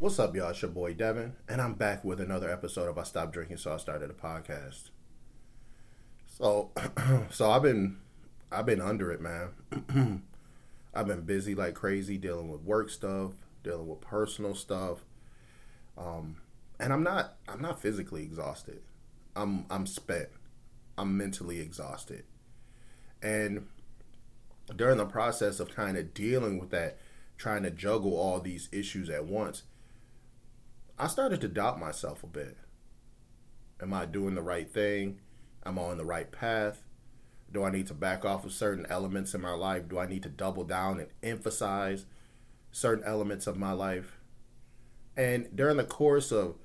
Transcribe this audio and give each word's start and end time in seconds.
What's 0.00 0.20
up, 0.20 0.36
y'all? 0.36 0.50
It's 0.50 0.62
your 0.62 0.70
boy 0.70 0.94
Devin, 0.94 1.32
and 1.48 1.60
I'm 1.60 1.74
back 1.74 2.04
with 2.04 2.20
another 2.20 2.48
episode 2.48 2.88
of 2.88 2.96
I 2.98 3.02
Stopped 3.02 3.32
Drinking, 3.32 3.56
so 3.56 3.74
I 3.74 3.78
started 3.78 4.08
a 4.08 4.12
podcast. 4.12 4.90
So, 6.24 6.70
so 7.30 7.50
I've 7.50 7.62
been, 7.62 7.96
I've 8.52 8.64
been 8.64 8.80
under 8.80 9.10
it, 9.10 9.20
man. 9.20 10.22
I've 10.94 11.08
been 11.08 11.22
busy 11.22 11.56
like 11.56 11.74
crazy, 11.74 12.16
dealing 12.16 12.48
with 12.48 12.60
work 12.60 12.90
stuff, 12.90 13.32
dealing 13.64 13.88
with 13.88 14.00
personal 14.00 14.54
stuff, 14.54 14.98
um, 15.96 16.36
and 16.78 16.92
I'm 16.92 17.02
not, 17.02 17.34
I'm 17.48 17.60
not 17.60 17.82
physically 17.82 18.22
exhausted. 18.22 18.82
I'm, 19.34 19.66
I'm 19.68 19.84
spent. 19.84 20.28
I'm 20.96 21.16
mentally 21.16 21.58
exhausted, 21.58 22.22
and 23.20 23.66
during 24.76 24.98
the 24.98 25.06
process 25.06 25.58
of 25.58 25.74
kind 25.74 25.98
of 25.98 26.14
dealing 26.14 26.60
with 26.60 26.70
that, 26.70 26.98
trying 27.36 27.64
to 27.64 27.70
juggle 27.72 28.16
all 28.16 28.38
these 28.38 28.68
issues 28.70 29.10
at 29.10 29.24
once 29.24 29.64
I 31.00 31.06
started 31.06 31.40
to 31.42 31.48
doubt 31.48 31.78
myself 31.78 32.24
a 32.24 32.26
bit. 32.26 32.56
Am 33.80 33.94
I 33.94 34.04
doing 34.04 34.34
the 34.34 34.42
right 34.42 34.68
thing? 34.68 35.20
Am 35.64 35.78
I 35.78 35.82
on 35.82 35.96
the 35.96 36.04
right 36.04 36.30
path? 36.30 36.82
Do 37.52 37.62
I 37.62 37.70
need 37.70 37.86
to 37.86 37.94
back 37.94 38.24
off 38.24 38.44
of 38.44 38.52
certain 38.52 38.84
elements 38.90 39.32
in 39.32 39.40
my 39.40 39.52
life? 39.52 39.88
Do 39.88 39.98
I 39.98 40.06
need 40.06 40.24
to 40.24 40.28
double 40.28 40.64
down 40.64 40.98
and 40.98 41.08
emphasize 41.22 42.06
certain 42.72 43.04
elements 43.04 43.46
of 43.46 43.56
my 43.56 43.70
life? 43.72 44.18
And 45.16 45.54
during 45.54 45.76
the 45.76 45.84
course 45.84 46.32
of 46.32 46.56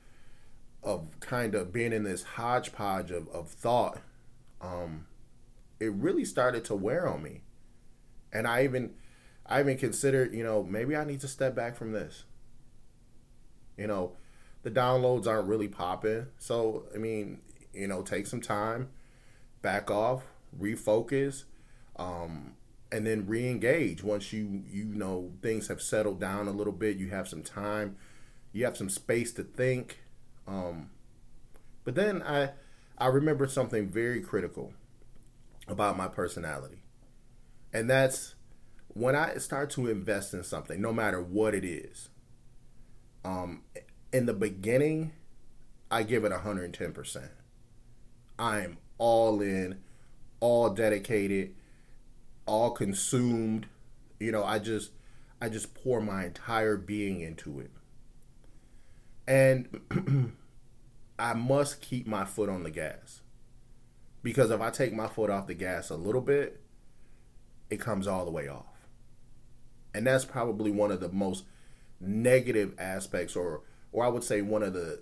of 0.82 1.20
kind 1.22 1.56
of 1.56 1.72
being 1.72 1.94
in 1.94 2.04
this 2.04 2.24
hodgepodge 2.24 3.10
of, 3.10 3.30
of 3.30 3.50
thought, 3.50 4.00
um, 4.60 5.06
it 5.80 5.94
really 5.94 6.26
started 6.26 6.66
to 6.66 6.76
wear 6.76 7.08
on 7.08 7.24
me. 7.24 7.42
And 8.34 8.48
I 8.48 8.64
even 8.64 8.96
I 9.46 9.60
even 9.60 9.78
considered, 9.78 10.34
you 10.34 10.44
know, 10.44 10.64
maybe 10.64 10.96
I 10.96 11.06
need 11.06 11.20
to 11.22 11.28
step 11.28 11.56
back 11.56 11.76
from 11.78 11.92
this. 11.92 12.24
You 13.78 13.88
know, 13.88 14.14
the 14.64 14.72
downloads 14.72 15.28
aren't 15.28 15.48
really 15.48 15.68
popping. 15.68 16.28
So, 16.38 16.86
I 16.94 16.98
mean, 16.98 17.42
you 17.74 17.88
know, 17.88 18.02
take 18.02 18.28
some 18.28 18.42
time, 18.42 18.90
back 19.62 19.92
off, 19.92 20.24
refocus, 20.60 21.44
um, 21.98 22.54
and 22.92 23.06
then 23.06 23.26
re-engage 23.26 24.04
once 24.04 24.32
you 24.32 24.64
you 24.70 24.86
know 24.86 25.32
things 25.42 25.68
have 25.68 25.82
settled 25.82 26.20
down 26.20 26.48
a 26.48 26.52
little 26.52 26.74
bit. 26.74 26.98
You 26.98 27.10
have 27.10 27.28
some 27.28 27.42
time, 27.44 27.98
you 28.52 28.66
have 28.66 28.78
some 28.78 28.90
space 28.90 29.32
to 29.34 29.44
think. 29.44 30.00
Um, 30.48 30.92
but 31.84 31.96
then 31.96 32.22
I 32.22 32.52
I 32.98 33.08
remember 33.08 33.48
something 33.48 33.90
very 33.90 34.22
critical 34.22 34.74
about 35.68 35.98
my 35.98 36.08
personality, 36.08 36.84
and 37.74 37.90
that's 37.90 38.36
when 38.90 39.16
I 39.16 39.38
start 39.38 39.72
to 39.72 39.90
invest 39.90 40.34
in 40.34 40.44
something, 40.44 40.80
no 40.80 40.94
matter 40.94 41.22
what 41.22 41.56
it 41.56 41.66
is. 41.66 42.10
Um, 43.26 43.64
in 44.14 44.28
the 44.28 44.34
beginning, 44.34 45.12
I 45.90 46.04
give 46.04 46.24
it 46.24 46.32
110%. 46.32 47.30
I'm 48.38 48.78
all 48.98 49.42
in, 49.42 49.80
all 50.40 50.70
dedicated, 50.70 51.56
all 52.46 52.72
consumed. 52.72 53.66
You 54.20 54.32
know, 54.32 54.44
I 54.44 54.60
just 54.60 54.92
I 55.42 55.50
just 55.50 55.74
pour 55.74 56.00
my 56.00 56.26
entire 56.26 56.78
being 56.78 57.20
into 57.20 57.60
it. 57.60 57.72
And 59.28 60.36
I 61.20 61.34
must 61.34 61.82
keep 61.82 62.08
my 62.08 62.24
foot 62.26 62.50
on 62.50 62.64
the 62.64 62.72
gas. 62.72 63.22
Because 64.22 64.52
if 64.52 64.62
I 64.62 64.70
take 64.70 64.94
my 64.94 65.08
foot 65.08 65.30
off 65.30 65.48
the 65.48 65.54
gas 65.54 65.90
a 65.90 65.96
little 65.96 66.22
bit, 66.22 66.62
it 67.70 67.80
comes 67.80 68.08
all 68.08 68.24
the 68.24 68.32
way 68.32 68.48
off. 68.48 68.88
And 69.94 70.08
that's 70.08 70.26
probably 70.26 70.72
one 70.72 70.92
of 70.92 71.02
the 71.02 71.10
most 71.10 71.44
negative 72.00 72.74
aspects 72.80 73.36
or 73.36 73.62
or 73.94 74.04
I 74.04 74.10
would 74.10 74.24
say 74.24 74.42
one 74.42 74.64
of 74.64 74.74
the 74.74 75.02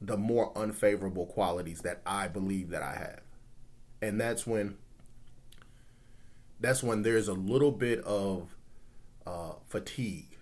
the 0.00 0.16
more 0.16 0.56
unfavorable 0.56 1.26
qualities 1.26 1.82
that 1.82 2.00
I 2.06 2.26
believe 2.26 2.70
that 2.70 2.82
I 2.82 2.94
have. 2.94 3.20
And 4.00 4.18
that's 4.18 4.46
when 4.46 4.78
that's 6.58 6.82
when 6.82 7.02
there's 7.02 7.28
a 7.28 7.34
little 7.34 7.72
bit 7.72 8.00
of 8.04 8.56
uh, 9.26 9.52
fatigue, 9.66 10.36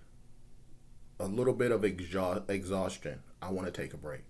a 1.18 1.26
little 1.26 1.54
bit 1.54 1.72
of 1.72 1.84
exhaustion. 1.84 3.20
I 3.42 3.50
want 3.50 3.66
to 3.66 3.72
take 3.72 3.94
a 3.94 3.96
break. 3.96 4.22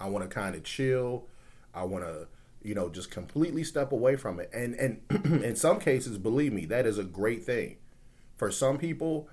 I 0.00 0.08
want 0.08 0.28
to 0.28 0.34
kind 0.34 0.56
of 0.56 0.64
chill. 0.64 1.26
I 1.74 1.84
want 1.84 2.04
to, 2.04 2.26
you 2.62 2.74
know, 2.74 2.88
just 2.88 3.10
completely 3.10 3.62
step 3.62 3.92
away 3.92 4.16
from 4.16 4.40
it. 4.40 4.50
And 4.52 4.74
and 4.74 5.00
in 5.44 5.54
some 5.54 5.78
cases, 5.78 6.18
believe 6.18 6.52
me, 6.52 6.64
that 6.66 6.86
is 6.86 6.98
a 6.98 7.04
great 7.04 7.44
thing. 7.44 7.76
For 8.36 8.50
some 8.50 8.78
people, 8.78 9.28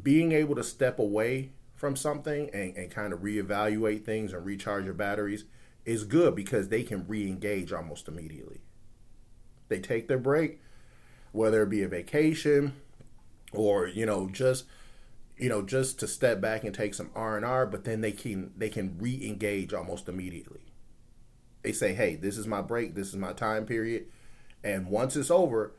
being 0.00 0.30
able 0.30 0.54
to 0.54 0.62
step 0.62 1.00
away 1.00 1.50
from 1.80 1.96
something 1.96 2.50
and, 2.52 2.76
and 2.76 2.90
kind 2.90 3.10
of 3.10 3.20
reevaluate 3.20 4.04
things 4.04 4.34
and 4.34 4.44
recharge 4.44 4.84
your 4.84 4.92
batteries 4.92 5.46
is 5.86 6.04
good 6.04 6.34
because 6.34 6.68
they 6.68 6.82
can 6.82 7.06
re-engage 7.08 7.72
almost 7.72 8.06
immediately. 8.06 8.60
They 9.68 9.80
take 9.80 10.06
their 10.06 10.18
break, 10.18 10.60
whether 11.32 11.62
it 11.62 11.70
be 11.70 11.82
a 11.82 11.88
vacation 11.88 12.74
or 13.54 13.88
you 13.88 14.04
know 14.04 14.28
just 14.30 14.66
you 15.38 15.48
know 15.48 15.62
just 15.62 15.98
to 16.00 16.06
step 16.06 16.38
back 16.38 16.64
and 16.64 16.74
take 16.74 16.92
some 16.92 17.08
R&R, 17.14 17.64
but 17.64 17.84
then 17.84 18.02
they 18.02 18.12
can 18.12 18.52
they 18.58 18.68
can 18.68 18.98
re-engage 18.98 19.72
almost 19.72 20.06
immediately. 20.06 20.66
They 21.62 21.72
say, 21.72 21.94
"Hey, 21.94 22.14
this 22.14 22.36
is 22.36 22.46
my 22.46 22.60
break. 22.60 22.94
This 22.94 23.08
is 23.08 23.16
my 23.16 23.32
time 23.32 23.64
period." 23.64 24.04
And 24.62 24.88
once 24.88 25.16
it's 25.16 25.30
over, 25.30 25.72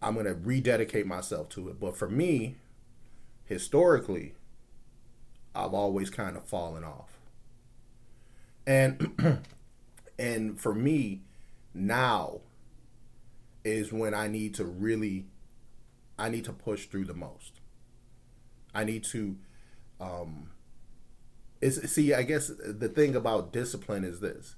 I'm 0.00 0.14
going 0.14 0.24
to 0.24 0.34
rededicate 0.34 1.06
myself 1.06 1.50
to 1.50 1.68
it. 1.68 1.78
But 1.78 1.98
for 1.98 2.08
me, 2.08 2.56
historically, 3.44 4.34
I've 5.58 5.74
always 5.74 6.08
kind 6.08 6.36
of 6.36 6.44
fallen 6.44 6.84
off. 6.84 7.18
And 8.66 9.42
and 10.18 10.60
for 10.60 10.72
me, 10.72 11.22
now 11.74 12.40
is 13.64 13.92
when 13.92 14.14
I 14.14 14.28
need 14.28 14.54
to 14.54 14.64
really 14.64 15.26
I 16.18 16.28
need 16.28 16.44
to 16.44 16.52
push 16.52 16.86
through 16.86 17.06
the 17.06 17.14
most. 17.14 17.60
I 18.74 18.84
need 18.84 19.02
to 19.04 19.36
um 20.00 20.50
is 21.60 21.82
see 21.90 22.14
I 22.14 22.22
guess 22.22 22.52
the 22.64 22.88
thing 22.88 23.16
about 23.16 23.52
discipline 23.52 24.04
is 24.04 24.20
this 24.20 24.54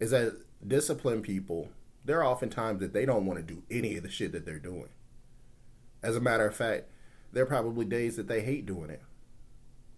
is 0.00 0.12
that 0.12 0.38
disciplined 0.66 1.22
people 1.22 1.68
there 2.02 2.20
are 2.20 2.24
often 2.24 2.48
times 2.48 2.80
that 2.80 2.94
they 2.94 3.04
don't 3.04 3.26
want 3.26 3.38
to 3.38 3.54
do 3.54 3.62
any 3.70 3.96
of 3.96 4.02
the 4.02 4.10
shit 4.10 4.32
that 4.32 4.44
they're 4.44 4.58
doing. 4.58 4.88
As 6.02 6.16
a 6.16 6.20
matter 6.20 6.46
of 6.46 6.54
fact, 6.54 6.84
there 7.32 7.44
are 7.44 7.46
probably 7.46 7.86
days 7.86 8.16
that 8.16 8.28
they 8.28 8.42
hate 8.42 8.66
doing 8.66 8.90
it 8.90 9.02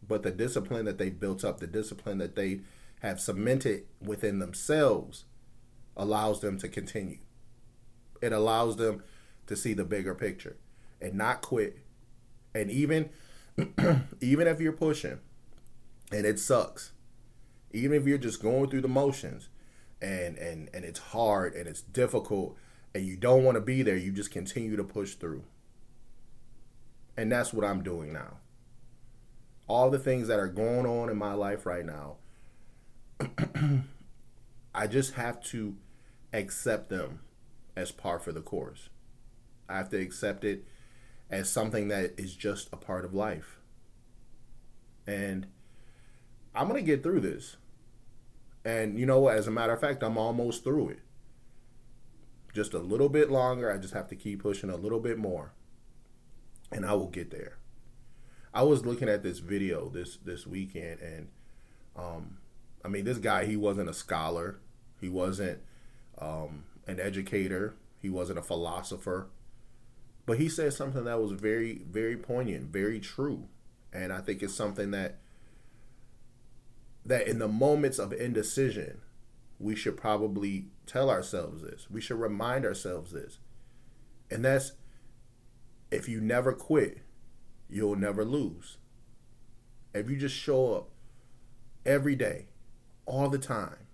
but 0.07 0.23
the 0.23 0.31
discipline 0.31 0.84
that 0.84 0.99
they 0.99 1.11
built 1.11 1.45
up, 1.45 1.61
the 1.61 1.67
discipline 1.67 2.19
that 2.19 2.37
they 2.37 2.61
have 3.01 3.21
cemented 3.21 3.84
within 4.01 4.39
themselves, 4.39 5.25
allows 5.97 6.41
them 6.41 6.59
to 6.59 6.69
continue. 6.69 7.19
It 8.23 8.33
allows 8.33 8.77
them 8.77 9.03
to 9.47 9.56
see 9.56 9.75
the 9.75 9.85
bigger 9.85 10.15
picture 10.15 10.56
and 11.01 11.15
not 11.15 11.43
quit. 11.43 11.79
And 12.55 12.71
even 12.71 13.11
even 14.21 14.47
if 14.47 14.61
you're 14.61 14.73
pushing 14.73 15.19
and 16.12 16.27
it 16.27 16.39
sucks, 16.39 16.93
even 17.73 18.01
if 18.01 18.06
you're 18.06 18.19
just 18.19 18.43
going 18.43 18.71
through 18.71 18.83
the 18.83 18.89
motions 18.89 19.49
and 20.01 20.37
and 20.37 20.69
and 20.75 20.85
it's 20.85 21.01
hard 21.01 21.55
and 21.55 21.67
it's 21.67 21.83
difficult 21.83 22.56
and 22.95 23.05
you 23.05 23.17
don't 23.17 23.45
want 23.45 23.56
to 23.56 23.61
be 23.61 23.83
there, 23.83 23.97
you 23.97 24.12
just 24.12 24.31
continue 24.31 24.77
to 24.77 24.85
push 24.85 25.15
through. 25.15 25.45
And 27.17 27.33
that's 27.33 27.53
what 27.53 27.65
I'm 27.65 27.83
doing 27.83 28.12
now 28.12 28.39
all 29.69 29.91
the 29.91 29.99
things 29.99 30.28
that 30.28 30.38
are 30.38 30.49
going 30.49 30.87
on 30.87 31.09
in 31.09 31.16
my 31.16 31.32
life 31.32 31.66
right 31.66 31.84
now, 31.84 32.16
I 34.75 34.87
just 34.87 35.15
have 35.15 35.41
to 35.44 35.77
accept 36.32 36.88
them 36.88 37.21
as 37.76 37.91
par 37.91 38.19
for 38.19 38.32
the 38.32 38.41
course. 38.41 38.88
I 39.69 39.76
have 39.76 39.91
to 39.91 40.00
accept 40.00 40.44
it 40.44 40.65
as 41.31 41.49
something 41.49 41.88
that 41.88 42.12
is 42.19 42.34
just 42.34 42.69
a 42.72 42.76
part 42.76 43.05
of 43.05 43.15
life. 43.15 43.59
And 45.06 45.46
I'm 46.55 46.69
going 46.69 46.81
to 46.81 46.87
get 46.87 47.02
through 47.02 47.20
this. 47.20 47.56
And 48.64 48.99
you 48.99 49.06
know 49.06 49.20
what? 49.20 49.37
As 49.37 49.46
a 49.46 49.52
matter 49.52 49.73
of 49.73 49.81
fact, 49.81 50.02
I'm 50.02 50.19
almost 50.19 50.64
through 50.64 50.91
it. 50.91 51.00
Just 52.52 52.75
a 52.75 52.79
little 52.79 53.08
bit 53.08 53.31
longer. 53.31 53.70
I 53.73 53.76
just 53.76 53.94
have 53.94 54.08
to 54.08 54.17
keep 54.17 54.43
pushing 54.43 54.70
a 54.70 54.76
little 54.76 55.00
bit 55.00 55.19
more. 55.19 55.52
And 56.73 56.85
I 56.85 56.94
will 56.94 57.08
get 57.08 57.31
there. 57.31 57.58
I 58.56 58.62
was 58.62 58.87
looking 58.87 59.11
at 59.11 59.23
this 59.23 59.41
video 59.41 59.91
this 59.91 60.17
this 60.17 60.47
weekend, 60.47 61.00
and 61.00 61.29
um, 61.94 62.38
I 62.82 62.88
mean, 62.88 63.05
this 63.05 63.19
guy 63.19 63.44
he 63.44 63.55
wasn't 63.55 63.91
a 63.91 63.93
scholar, 63.93 64.61
he 64.99 65.11
wasn't 65.11 65.58
um, 66.17 66.64
an 66.87 66.99
educator, 66.99 67.75
he 68.00 68.08
wasn't 68.08 68.38
a 68.38 68.43
philosopher, 68.43 69.29
but 70.25 70.38
he 70.38 70.49
said 70.49 70.73
something 70.73 71.05
that 71.05 71.20
was 71.20 71.32
very 71.32 71.82
very 71.91 72.17
poignant, 72.17 72.73
very 72.73 72.99
true, 72.99 73.47
and 73.93 74.11
I 74.11 74.23
think 74.23 74.43
it's 74.43 74.55
something 74.55 74.91
that 74.93 75.19
that 77.05 77.29
in 77.29 77.38
the 77.38 77.49
moments 77.49 77.99
of 77.99 78.11
indecision, 78.14 79.03
we 79.58 79.76
should 79.76 79.99
probably 79.99 80.69
tell 80.87 81.11
ourselves 81.11 81.61
this. 81.62 81.91
We 81.91 82.00
should 82.00 82.19
remind 82.19 82.64
ourselves 82.64 83.12
this, 83.12 83.37
and 84.31 84.43
that's 84.47 84.73
if 85.91 86.08
you 86.08 86.23
never 86.23 86.55
quit 86.55 87.03
you'll 87.69 87.97
never 87.97 88.25
lose. 88.25 88.79
if 89.95 90.11
you 90.11 90.17
just 90.17 90.37
show 90.37 90.75
up 90.75 90.91
every 91.87 92.15
day, 92.15 92.47
all 93.07 93.29
the 93.29 93.39
time, 93.39 93.87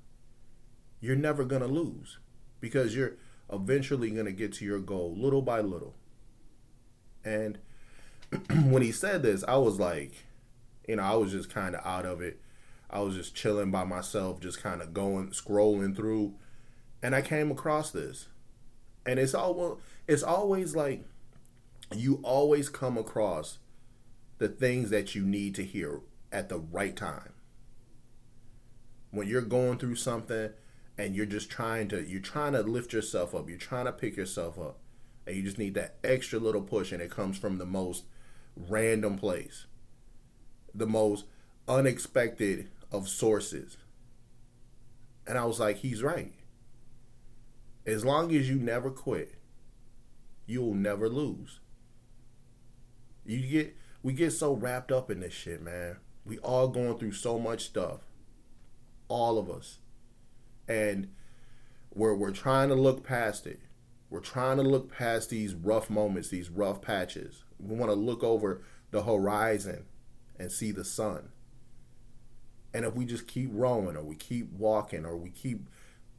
you're 1.01 1.15
never 1.15 1.45
going 1.45 1.63
to 1.63 1.69
lose 1.69 2.19
because 2.61 2.97
you're 2.97 3.15
eventually 3.53 4.11
going 4.11 4.27
to 4.27 4.33
get 4.33 4.53
to 4.55 4.65
your 4.65 4.81
goal 4.81 5.15
little 5.17 5.43
by 5.43 5.61
little. 5.61 5.95
And 7.25 7.59
when 8.65 8.83
he 8.83 8.91
said 8.91 9.23
this, 9.23 9.45
I 9.47 9.57
was 9.57 9.79
like, 9.79 10.27
you 10.89 10.97
know, 10.97 11.03
I 11.03 11.15
was 11.15 11.33
just 11.33 11.51
kind 11.51 11.77
of 11.77 11.87
out 11.87 12.07
of 12.07 12.21
it. 12.21 12.41
I 12.91 13.01
was 13.01 13.15
just 13.15 13.35
chilling 13.35 13.71
by 13.71 13.85
myself, 13.85 14.41
just 14.41 14.63
kind 14.63 14.83
of 14.83 14.93
going, 14.93 15.29
scrolling 15.29 15.95
through, 15.95 16.35
and 17.03 17.15
I 17.15 17.23
came 17.23 17.51
across 17.51 17.91
this. 17.91 18.29
And 19.07 19.19
it's 19.19 19.35
all 19.35 19.81
it's 20.07 20.23
always 20.23 20.77
like 20.77 21.05
you 21.95 22.21
always 22.23 22.69
come 22.69 22.97
across 22.97 23.59
the 24.39 24.49
things 24.49 24.91
that 24.91 25.15
you 25.15 25.23
need 25.23 25.55
to 25.55 25.65
hear 25.65 26.01
at 26.31 26.49
the 26.49 26.59
right 26.59 26.97
time. 26.97 27.33
When 29.11 29.29
you're 29.29 29.43
going 29.43 29.79
through 29.79 29.97
something 29.97 30.51
and 30.97 31.15
you're 31.15 31.27
just 31.27 31.51
trying 31.51 31.89
to 31.89 32.03
you're 32.03 32.21
trying 32.21 32.53
to 32.55 32.63
lift 32.63 32.93
yourself 32.93 33.35
up, 33.35 33.49
you're 33.49 33.59
trying 33.59 33.85
to 33.85 33.93
pick 33.93 34.17
yourself 34.17 34.59
up, 34.59 34.79
and 35.27 35.37
you 35.37 35.43
just 35.43 35.59
need 35.59 35.75
that 35.75 35.97
extra 36.03 36.39
little 36.39 36.63
push 36.63 36.93
and 36.93 37.03
it 37.03 37.11
comes 37.11 37.39
from 37.39 37.59
the 37.59 37.67
most 37.67 38.05
random 38.57 39.19
place. 39.19 39.67
The 40.75 40.87
most 40.87 41.27
unexpected 41.69 42.71
of 42.91 43.09
sources. 43.09 43.77
And 45.27 45.39
I 45.39 45.45
was 45.45 45.61
like, 45.61 45.79
he's 45.79 46.03
right. 46.03 46.33
As 47.87 48.05
long 48.05 48.35
as 48.35 48.49
you 48.49 48.57
never 48.57 48.91
quit, 48.91 49.35
you'll 50.47 50.75
never 50.75 51.09
lose. 51.09 51.61
You 53.25 53.47
get 53.47 53.77
we 54.03 54.13
get 54.13 54.33
so 54.33 54.53
wrapped 54.53 54.91
up 54.91 55.11
in 55.11 55.21
this 55.21 55.33
shit, 55.33 55.63
man. 55.63 55.97
We 56.25 56.39
all 56.39 56.69
going 56.69 56.99
through 56.99 57.13
so 57.13 57.39
much 57.39 57.65
stuff. 57.65 58.01
All 59.09 59.39
of 59.39 59.51
us. 59.51 59.79
And 60.69 61.09
we're 61.95 62.15
we're 62.15 62.31
trying 62.33 62.69
to 62.71 62.75
look 62.75 63.05
past 63.05 63.47
it. 63.47 63.61
We're 64.11 64.21
trying 64.21 64.59
to 64.59 64.63
look 64.63 64.93
past 64.93 65.31
these 65.31 65.55
rough 65.55 65.89
moments, 65.89 66.29
these 66.29 66.51
rough 66.51 66.83
patches. 66.83 67.45
We 67.59 67.77
want 67.77 67.91
to 67.91 67.97
look 67.97 68.23
over 68.23 68.63
the 68.91 69.03
horizon 69.03 69.87
and 70.39 70.53
see 70.53 70.71
the 70.71 70.85
sun. 70.85 71.31
And 72.75 72.85
if 72.85 72.95
we 72.95 73.05
just 73.05 73.27
keep 73.27 73.51
rowing 73.53 73.97
or 73.97 74.03
we 74.03 74.17
keep 74.17 74.51
walking 74.53 75.05
or 75.05 75.17
we 75.17 75.31
keep 75.31 75.69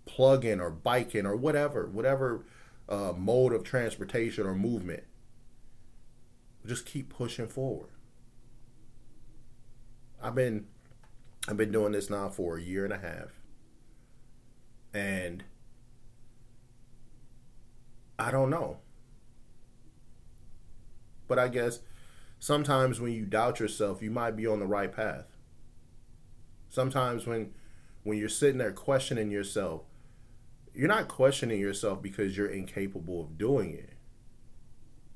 plugging 0.06 0.60
or 0.60 0.70
biking 0.70 1.26
or 1.26 1.36
whatever, 1.36 1.88
whatever 1.88 2.46
uh, 2.90 3.14
mode 3.16 3.54
of 3.54 3.64
transportation 3.64 4.46
or 4.46 4.56
movement, 4.56 5.04
just 6.66 6.86
keep 6.86 7.10
pushing 7.10 7.48
forward. 7.48 7.90
I've 10.22 10.36
been 10.36 10.68
I've 11.48 11.58
been 11.58 11.72
doing 11.72 11.92
this 11.92 12.10
now 12.10 12.30
for 12.30 12.58
a 12.58 12.62
year 12.62 12.86
and 12.86 12.94
a 12.94 13.00
half. 13.00 13.42
And 14.94 15.44
I 18.18 18.32
don't 18.32 18.50
know. 18.50 18.78
But 21.28 21.40
I 21.40 21.48
guess 21.50 21.80
sometimes 22.40 23.02
when 23.02 23.12
you 23.12 23.26
doubt 23.26 23.60
yourself, 23.60 24.02
you 24.02 24.12
might 24.12 24.36
be 24.38 24.48
on 24.48 24.60
the 24.60 24.68
right 24.68 24.92
path. 24.92 25.26
Sometimes 26.70 27.26
when 27.26 27.54
when 28.04 28.18
you're 28.18 28.30
sitting 28.30 28.58
there 28.58 28.72
questioning 28.72 29.32
yourself, 29.32 29.84
you're 30.74 30.88
not 30.88 31.08
questioning 31.08 31.60
yourself 31.60 32.02
because 32.02 32.38
you're 32.38 32.48
incapable 32.48 33.22
of 33.22 33.38
doing 33.38 33.74
it. 33.74 33.93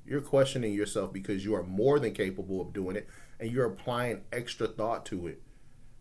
You're 0.07 0.21
questioning 0.21 0.73
yourself 0.73 1.11
because 1.11 1.43
you 1.43 1.53
are 1.53 1.63
more 1.63 1.99
than 1.99 2.13
capable 2.13 2.61
of 2.61 2.71
doing 2.71 2.95
it 2.95 3.09
and 3.39 3.51
you're 3.51 3.65
applying 3.65 4.21
extra 4.31 4.65
thought 4.65 5.05
to 5.07 5.27
it. 5.27 5.41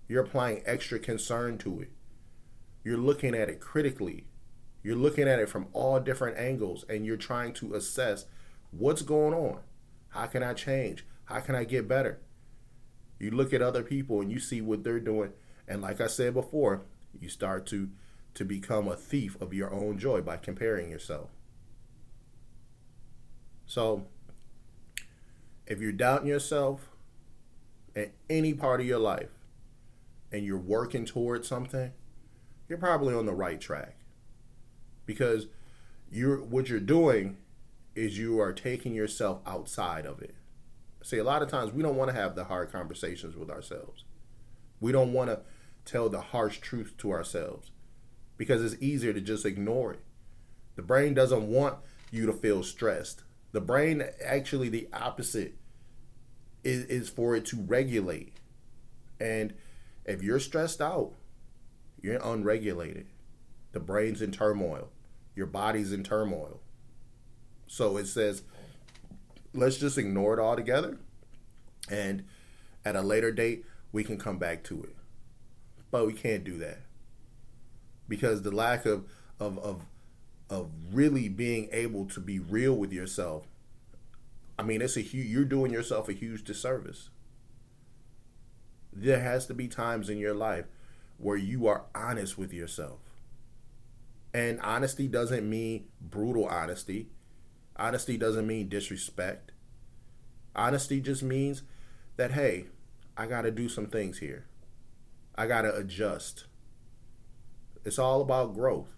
You're 0.08 0.22
applying 0.22 0.62
extra 0.64 1.00
concern 1.00 1.58
to 1.58 1.80
it. 1.80 1.90
You're 2.84 2.98
looking 2.98 3.34
at 3.34 3.48
it 3.48 3.60
critically. 3.60 4.28
You're 4.84 4.94
looking 4.94 5.26
at 5.26 5.40
it 5.40 5.48
from 5.48 5.66
all 5.72 5.98
different 5.98 6.38
angles 6.38 6.84
and 6.88 7.04
you're 7.04 7.16
trying 7.16 7.52
to 7.54 7.74
assess 7.74 8.26
what's 8.70 9.02
going 9.02 9.34
on. 9.34 9.58
How 10.10 10.26
can 10.26 10.44
I 10.44 10.54
change? 10.54 11.04
How 11.24 11.40
can 11.40 11.56
I 11.56 11.64
get 11.64 11.88
better? 11.88 12.20
You 13.18 13.32
look 13.32 13.52
at 13.52 13.60
other 13.60 13.82
people 13.82 14.20
and 14.20 14.30
you 14.30 14.38
see 14.38 14.60
what 14.60 14.84
they're 14.84 15.00
doing 15.00 15.32
and 15.66 15.82
like 15.82 16.00
I 16.00 16.06
said 16.06 16.34
before, 16.34 16.82
you 17.18 17.28
start 17.28 17.66
to 17.66 17.90
to 18.34 18.44
become 18.44 18.86
a 18.86 18.96
thief 18.96 19.34
of 19.40 19.54
your 19.54 19.72
own 19.72 19.98
joy 19.98 20.20
by 20.20 20.36
comparing 20.36 20.90
yourself. 20.90 21.30
So, 23.66 24.06
if 25.66 25.80
you're 25.80 25.92
doubting 25.92 26.28
yourself 26.28 26.88
at 27.94 28.12
any 28.30 28.54
part 28.54 28.80
of 28.80 28.86
your 28.86 28.98
life 28.98 29.30
and 30.30 30.44
you're 30.44 30.56
working 30.56 31.04
towards 31.04 31.48
something, 31.48 31.92
you're 32.68 32.78
probably 32.78 33.14
on 33.14 33.26
the 33.26 33.34
right 33.34 33.60
track. 33.60 33.96
Because 35.04 35.46
you're 36.10 36.38
what 36.38 36.68
you're 36.68 36.80
doing 36.80 37.36
is 37.94 38.18
you 38.18 38.40
are 38.40 38.52
taking 38.52 38.94
yourself 38.94 39.40
outside 39.46 40.06
of 40.06 40.20
it. 40.20 40.34
See, 41.02 41.18
a 41.18 41.24
lot 41.24 41.42
of 41.42 41.48
times 41.48 41.72
we 41.72 41.82
don't 41.82 41.96
want 41.96 42.10
to 42.10 42.16
have 42.16 42.34
the 42.34 42.44
hard 42.44 42.70
conversations 42.70 43.36
with 43.36 43.50
ourselves. 43.50 44.04
We 44.80 44.92
don't 44.92 45.12
want 45.12 45.30
to 45.30 45.40
tell 45.84 46.08
the 46.08 46.20
harsh 46.20 46.58
truth 46.58 46.94
to 46.98 47.12
ourselves 47.12 47.70
because 48.36 48.62
it's 48.62 48.82
easier 48.82 49.12
to 49.12 49.20
just 49.20 49.46
ignore 49.46 49.92
it. 49.94 50.00
The 50.74 50.82
brain 50.82 51.14
doesn't 51.14 51.48
want 51.48 51.76
you 52.10 52.26
to 52.26 52.32
feel 52.32 52.62
stressed. 52.62 53.22
The 53.52 53.60
brain 53.60 54.04
actually 54.24 54.68
the 54.68 54.88
opposite 54.92 55.54
is, 56.64 56.84
is 56.86 57.08
for 57.08 57.36
it 57.36 57.44
to 57.46 57.56
regulate. 57.56 58.34
And 59.20 59.54
if 60.04 60.22
you're 60.22 60.40
stressed 60.40 60.80
out, 60.80 61.12
you're 62.02 62.20
unregulated. 62.22 63.06
The 63.72 63.80
brain's 63.80 64.22
in 64.22 64.30
turmoil. 64.32 64.90
Your 65.34 65.46
body's 65.46 65.92
in 65.92 66.02
turmoil. 66.02 66.60
So 67.66 67.96
it 67.96 68.06
says, 68.06 68.42
let's 69.52 69.76
just 69.76 69.98
ignore 69.98 70.34
it 70.34 70.40
altogether. 70.40 70.98
And 71.90 72.24
at 72.84 72.96
a 72.96 73.02
later 73.02 73.32
date, 73.32 73.64
we 73.92 74.04
can 74.04 74.18
come 74.18 74.38
back 74.38 74.62
to 74.64 74.82
it. 74.82 74.94
But 75.90 76.06
we 76.06 76.12
can't 76.12 76.44
do 76.44 76.58
that. 76.58 76.80
Because 78.08 78.42
the 78.42 78.50
lack 78.50 78.86
of, 78.86 79.04
of, 79.40 79.58
of 79.58 79.86
of 80.48 80.70
really 80.92 81.28
being 81.28 81.68
able 81.72 82.06
to 82.06 82.20
be 82.20 82.38
real 82.38 82.74
with 82.74 82.92
yourself, 82.92 83.46
I 84.58 84.62
mean, 84.62 84.80
it's 84.80 84.96
a 84.96 85.00
huge, 85.00 85.26
you're 85.26 85.44
doing 85.44 85.72
yourself 85.72 86.08
a 86.08 86.12
huge 86.12 86.44
disservice. 86.44 87.10
There 88.92 89.20
has 89.20 89.46
to 89.46 89.54
be 89.54 89.68
times 89.68 90.08
in 90.08 90.18
your 90.18 90.34
life 90.34 90.66
where 91.18 91.36
you 91.36 91.66
are 91.66 91.84
honest 91.94 92.38
with 92.38 92.52
yourself. 92.52 93.00
And 94.32 94.60
honesty 94.60 95.08
doesn't 95.08 95.48
mean 95.48 95.86
brutal 96.00 96.46
honesty. 96.46 97.08
Honesty 97.76 98.16
doesn't 98.16 98.46
mean 98.46 98.68
disrespect. 98.68 99.52
Honesty 100.54 101.00
just 101.00 101.22
means 101.22 101.62
that, 102.16 102.32
hey, 102.32 102.66
I 103.16 103.26
got 103.26 103.42
to 103.42 103.50
do 103.50 103.68
some 103.68 103.86
things 103.86 104.18
here. 104.18 104.46
I 105.34 105.46
got 105.46 105.62
to 105.62 105.74
adjust. 105.74 106.44
It's 107.84 107.98
all 107.98 108.22
about 108.22 108.54
growth 108.54 108.95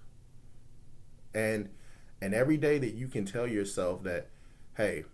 and 1.34 1.68
and 2.20 2.34
every 2.34 2.56
day 2.56 2.78
that 2.78 2.94
you 2.94 3.08
can 3.08 3.24
tell 3.24 3.46
yourself 3.46 4.02
that 4.04 4.28
hey 4.76 5.04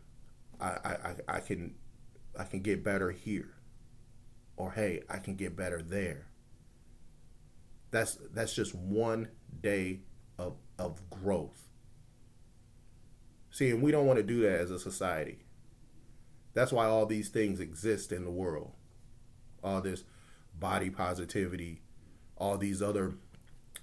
I, 0.61 0.67
I, 0.67 1.15
I 1.29 1.41
can 1.41 1.75
I 2.39 2.45
can 2.45 2.61
get 2.61 2.85
better 2.85 3.11
here. 3.11 3.55
Or 4.57 4.73
hey 4.73 5.03
I 5.09 5.19
can 5.19 5.35
get 5.35 5.57
better 5.57 5.83
there. 5.83 6.27
That's 7.91 8.19
that's 8.33 8.55
just 8.55 8.75
one 8.75 9.29
day 9.63 10.01
of 10.39 10.57
of 10.79 11.09
growth. 11.11 11.69
See 13.51 13.71
and 13.71 13.83
we 13.83 13.91
don't 13.91 14.07
want 14.07 14.19
to 14.19 14.23
do 14.23 14.43
that 14.43 14.61
as 14.61 14.71
a 14.71 14.79
society. 14.79 15.39
That's 16.55 16.73
why 16.73 16.87
all 16.87 17.07
these 17.07 17.29
things 17.31 17.59
exist 17.59 18.13
in 18.13 18.25
the 18.25 18.31
world. 18.31 18.73
All 19.63 19.81
this 19.81 20.05
body 20.59 20.89
positivity 20.89 21.81
all 22.37 22.59
these 22.59 22.83
other 22.83 23.15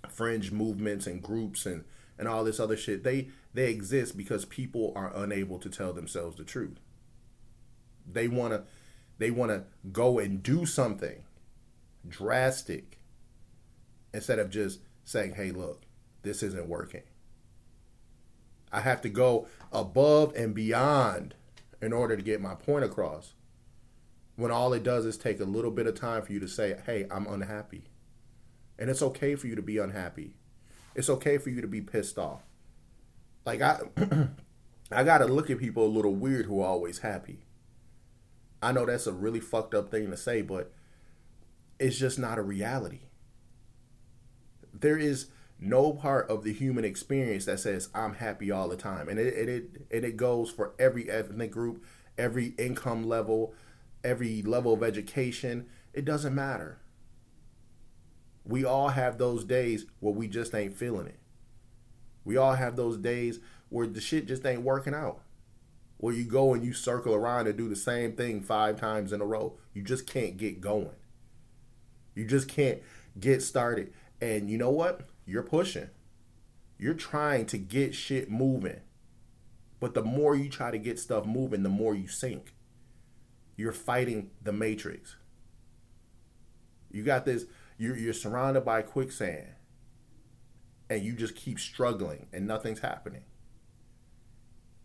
fringe 0.10 0.52
movements 0.52 1.08
and 1.08 1.22
groups 1.22 1.66
and 1.66 1.84
and 2.22 2.30
all 2.30 2.44
this 2.44 2.60
other 2.60 2.78
shit. 2.78 3.04
They 3.04 3.30
they 3.54 3.72
exist 3.72 4.16
because 4.16 4.46
people 4.46 4.94
are 4.96 5.12
unable 5.14 5.58
to 5.58 5.70
tell 5.70 5.92
themselves 5.92 6.38
the 6.38 6.44
truth. 6.44 6.80
They 8.10 8.28
want 8.28 8.54
to 8.54 8.64
they 9.18 9.32
want 9.32 9.52
to 9.52 9.64
go 9.92 10.20
and 10.20 10.42
do 10.42 10.66
something 10.66 11.24
drastic 12.08 13.00
instead 14.14 14.38
of 14.38 14.52
just 14.52 14.82
saying, 15.04 15.34
"Hey, 15.34 15.50
look, 15.50 15.82
this 16.22 16.44
isn't 16.44 16.70
working." 16.70 17.02
I 18.72 18.82
have 18.82 19.02
to 19.02 19.10
go 19.10 19.48
above 19.74 20.34
and 20.36 20.54
beyond 20.54 21.34
in 21.82 21.92
order 21.92 22.16
to 22.16 22.22
get 22.22 22.40
my 22.40 22.54
point 22.54 22.86
across. 22.86 23.34
When 24.36 24.52
all 24.52 24.74
it 24.74 24.84
does 24.84 25.06
is 25.06 25.18
take 25.18 25.40
a 25.40 25.46
little 25.46 25.72
bit 25.72 25.88
of 25.88 25.96
time 25.96 26.22
for 26.22 26.32
you 26.32 26.40
to 26.40 26.48
say, 26.48 26.80
"Hey, 26.86 27.08
I'm 27.10 27.26
unhappy." 27.26 27.86
And 28.78 28.92
it's 28.92 29.02
okay 29.02 29.34
for 29.34 29.48
you 29.48 29.56
to 29.56 29.62
be 29.64 29.80
unhappy. 29.80 30.36
It's 30.96 31.10
okay 31.10 31.38
for 31.38 31.50
you 31.50 31.62
to 31.62 31.68
be 31.68 31.82
pissed 31.82 32.18
off. 32.18 32.42
Like 33.46 33.62
I 33.62 33.80
I 34.92 35.04
gotta 35.04 35.26
look 35.26 35.50
at 35.50 35.60
people 35.60 35.86
a 35.86 35.88
little 35.88 36.14
weird 36.14 36.46
who 36.46 36.62
are 36.62 36.68
always 36.68 37.00
happy. 37.00 37.40
I 38.62 38.72
know 38.72 38.86
that's 38.86 39.08
a 39.08 39.14
really 39.14 39.40
fucked 39.40 39.74
up 39.74 39.90
thing 39.90 40.12
to 40.12 40.18
say, 40.18 40.42
but 40.42 40.72
it's 41.80 41.98
just 41.98 42.20
not 42.20 42.38
a 42.38 42.44
reality. 42.44 43.00
There 44.74 44.98
is 44.98 45.28
no 45.60 45.94
part 45.94 46.30
of 46.30 46.44
the 46.44 46.54
human 46.54 46.86
experience 46.86 47.46
that 47.46 47.60
says 47.60 47.90
I'm 47.94 48.16
happy 48.16 48.52
all 48.52 48.68
the 48.68 48.78
time, 48.78 49.10
and 49.10 49.20
it 49.20 49.50
it 49.50 49.88
and 49.92 50.06
it 50.06 50.18
goes 50.18 50.50
for 50.52 50.74
every 50.78 51.10
ethnic 51.10 51.52
group, 51.52 51.84
every 52.18 52.48
income 52.58 53.08
level, 53.08 53.54
every 54.04 54.42
level 54.42 54.74
of 54.74 54.84
education. 54.84 55.68
It 55.94 56.06
doesn't 56.06 56.36
matter. 56.36 56.80
We 58.44 58.66
all 58.66 58.90
have 58.90 59.18
those 59.18 59.44
days 59.44 59.86
where 60.00 60.14
we 60.14 60.28
just 60.28 60.54
ain't 60.56 60.76
feeling 60.76 61.08
it. 61.08 61.20
We 62.24 62.38
all 62.38 62.54
have 62.54 62.76
those 62.76 62.98
days 62.98 63.40
where 63.70 63.88
the 63.88 64.02
shit 64.02 64.28
just 64.28 64.46
ain't 64.46 64.62
working 64.62 64.94
out. 64.94 65.22
Where 65.98 66.14
you 66.14 66.24
go 66.24 66.54
and 66.54 66.64
you 66.64 66.74
circle 66.74 67.14
around 67.14 67.48
and 67.48 67.58
do 67.58 67.70
the 67.70 67.76
same 67.76 68.14
thing 68.14 68.42
five 68.42 68.80
times 68.80 69.14
in 69.14 69.22
a 69.22 69.26
row. 69.26 69.58
You 69.74 69.84
just 69.84 70.08
can't 70.08 70.38
get 70.38 70.60
going. 70.60 70.96
You 72.16 72.26
just 72.26 72.48
can't 72.50 72.80
get 73.20 73.44
started. 73.44 73.94
And 74.20 74.50
you 74.50 74.58
know 74.58 74.72
what? 74.72 75.02
You're 75.26 75.44
pushing. 75.44 75.90
You're 76.78 76.96
trying 76.96 77.46
to 77.48 77.58
get 77.58 77.94
shit 77.94 78.32
moving. 78.32 78.82
But 79.80 79.94
the 79.94 80.04
more 80.04 80.36
you 80.36 80.50
try 80.50 80.72
to 80.72 80.78
get 80.78 81.00
stuff 81.00 81.26
moving, 81.26 81.64
the 81.64 81.70
more 81.70 81.96
you 81.96 82.08
sink. 82.08 82.54
You're 83.56 83.72
fighting 83.72 84.32
the 84.42 84.52
matrix. 84.52 85.16
You 86.92 87.04
got 87.04 87.26
this, 87.26 87.46
you're, 87.82 87.98
you're 87.98 88.14
surrounded 88.14 88.64
by 88.64 88.84
quicksand. 88.84 89.48
And 90.88 91.04
you 91.04 91.14
just 91.14 91.36
keep 91.36 91.60
struggling 91.60 92.28
and 92.32 92.46
nothing's 92.46 92.82
happening. 92.82 93.24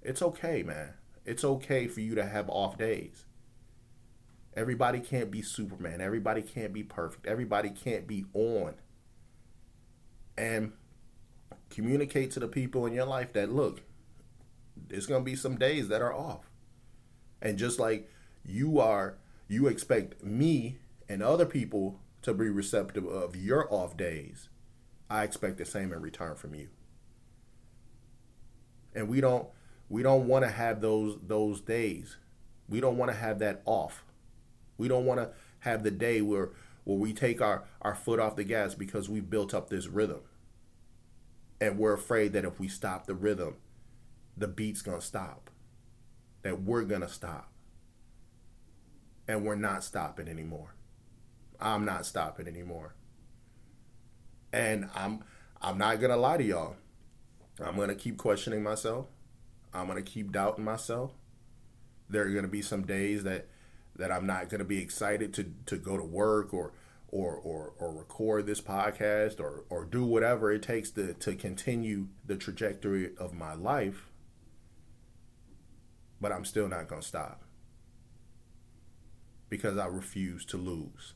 It's 0.00 0.22
okay, 0.22 0.62
man. 0.62 0.94
It's 1.26 1.44
okay 1.44 1.88
for 1.88 2.00
you 2.00 2.14
to 2.14 2.24
have 2.24 2.48
off 2.48 2.78
days. 2.78 3.26
Everybody 4.56 5.00
can't 5.00 5.30
be 5.30 5.42
Superman. 5.42 6.00
Everybody 6.00 6.40
can't 6.40 6.72
be 6.72 6.82
perfect. 6.82 7.26
Everybody 7.26 7.68
can't 7.68 8.06
be 8.06 8.24
on. 8.32 8.76
And 10.38 10.72
communicate 11.68 12.30
to 12.30 12.40
the 12.40 12.48
people 12.48 12.86
in 12.86 12.94
your 12.94 13.04
life 13.04 13.34
that 13.34 13.52
look, 13.52 13.82
there's 14.74 15.06
going 15.06 15.20
to 15.20 15.30
be 15.30 15.36
some 15.36 15.58
days 15.58 15.88
that 15.88 16.00
are 16.00 16.14
off. 16.14 16.48
And 17.42 17.58
just 17.58 17.78
like 17.78 18.10
you 18.42 18.80
are, 18.80 19.18
you 19.48 19.66
expect 19.66 20.24
me 20.24 20.78
and 21.10 21.22
other 21.22 21.44
people 21.44 22.00
to 22.22 22.34
be 22.34 22.48
receptive 22.48 23.06
of 23.06 23.36
your 23.36 23.72
off 23.72 23.96
days. 23.96 24.48
I 25.08 25.22
expect 25.22 25.58
the 25.58 25.64
same 25.64 25.92
in 25.92 26.00
return 26.00 26.34
from 26.34 26.54
you. 26.54 26.68
And 28.94 29.08
we 29.08 29.20
don't 29.20 29.48
we 29.88 30.02
don't 30.02 30.26
want 30.26 30.44
to 30.44 30.50
have 30.50 30.80
those 30.80 31.18
those 31.22 31.60
days. 31.60 32.16
We 32.68 32.80
don't 32.80 32.96
want 32.96 33.10
to 33.10 33.16
have 33.16 33.38
that 33.38 33.62
off. 33.64 34.04
We 34.78 34.88
don't 34.88 35.04
want 35.04 35.20
to 35.20 35.30
have 35.60 35.82
the 35.82 35.90
day 35.90 36.20
where 36.20 36.50
where 36.84 36.98
we 36.98 37.12
take 37.12 37.40
our, 37.40 37.64
our 37.82 37.96
foot 37.96 38.20
off 38.20 38.36
the 38.36 38.44
gas 38.44 38.74
because 38.74 39.08
we 39.08 39.20
built 39.20 39.52
up 39.52 39.68
this 39.68 39.88
rhythm. 39.88 40.20
And 41.60 41.78
we're 41.78 41.94
afraid 41.94 42.32
that 42.32 42.44
if 42.44 42.60
we 42.60 42.68
stop 42.68 43.06
the 43.06 43.14
rhythm, 43.14 43.56
the 44.36 44.46
beat's 44.46 44.82
gonna 44.82 45.00
stop. 45.00 45.50
That 46.42 46.62
we're 46.62 46.84
gonna 46.84 47.08
stop. 47.08 47.50
And 49.26 49.44
we're 49.44 49.56
not 49.56 49.82
stopping 49.82 50.28
anymore. 50.28 50.74
I'm 51.60 51.84
not 51.84 52.06
stopping 52.06 52.46
anymore. 52.46 52.94
And 54.52 54.88
I'm 54.94 55.24
I'm 55.60 55.78
not 55.78 56.00
gonna 56.00 56.16
lie 56.16 56.36
to 56.36 56.44
y'all. 56.44 56.76
I'm 57.64 57.76
gonna 57.76 57.94
keep 57.94 58.18
questioning 58.18 58.62
myself. 58.62 59.06
I'm 59.72 59.86
gonna 59.86 60.02
keep 60.02 60.32
doubting 60.32 60.64
myself. 60.64 61.12
There 62.08 62.26
are 62.26 62.30
gonna 62.30 62.48
be 62.48 62.62
some 62.62 62.86
days 62.86 63.24
that 63.24 63.48
that 63.96 64.12
I'm 64.12 64.26
not 64.26 64.48
gonna 64.48 64.64
be 64.64 64.82
excited 64.82 65.32
to 65.34 65.52
to 65.66 65.76
go 65.76 65.96
to 65.96 66.04
work 66.04 66.52
or 66.52 66.72
or 67.08 67.36
or, 67.36 67.72
or 67.78 67.92
record 67.92 68.46
this 68.46 68.60
podcast 68.60 69.40
or 69.40 69.64
or 69.70 69.84
do 69.84 70.04
whatever 70.04 70.52
it 70.52 70.62
takes 70.62 70.90
to 70.92 71.14
to 71.14 71.34
continue 71.34 72.08
the 72.24 72.36
trajectory 72.36 73.12
of 73.18 73.32
my 73.32 73.54
life. 73.54 74.10
But 76.20 76.32
I'm 76.32 76.44
still 76.44 76.68
not 76.68 76.88
gonna 76.88 77.02
stop 77.02 77.42
because 79.48 79.78
I 79.78 79.86
refuse 79.86 80.44
to 80.46 80.56
lose. 80.56 81.14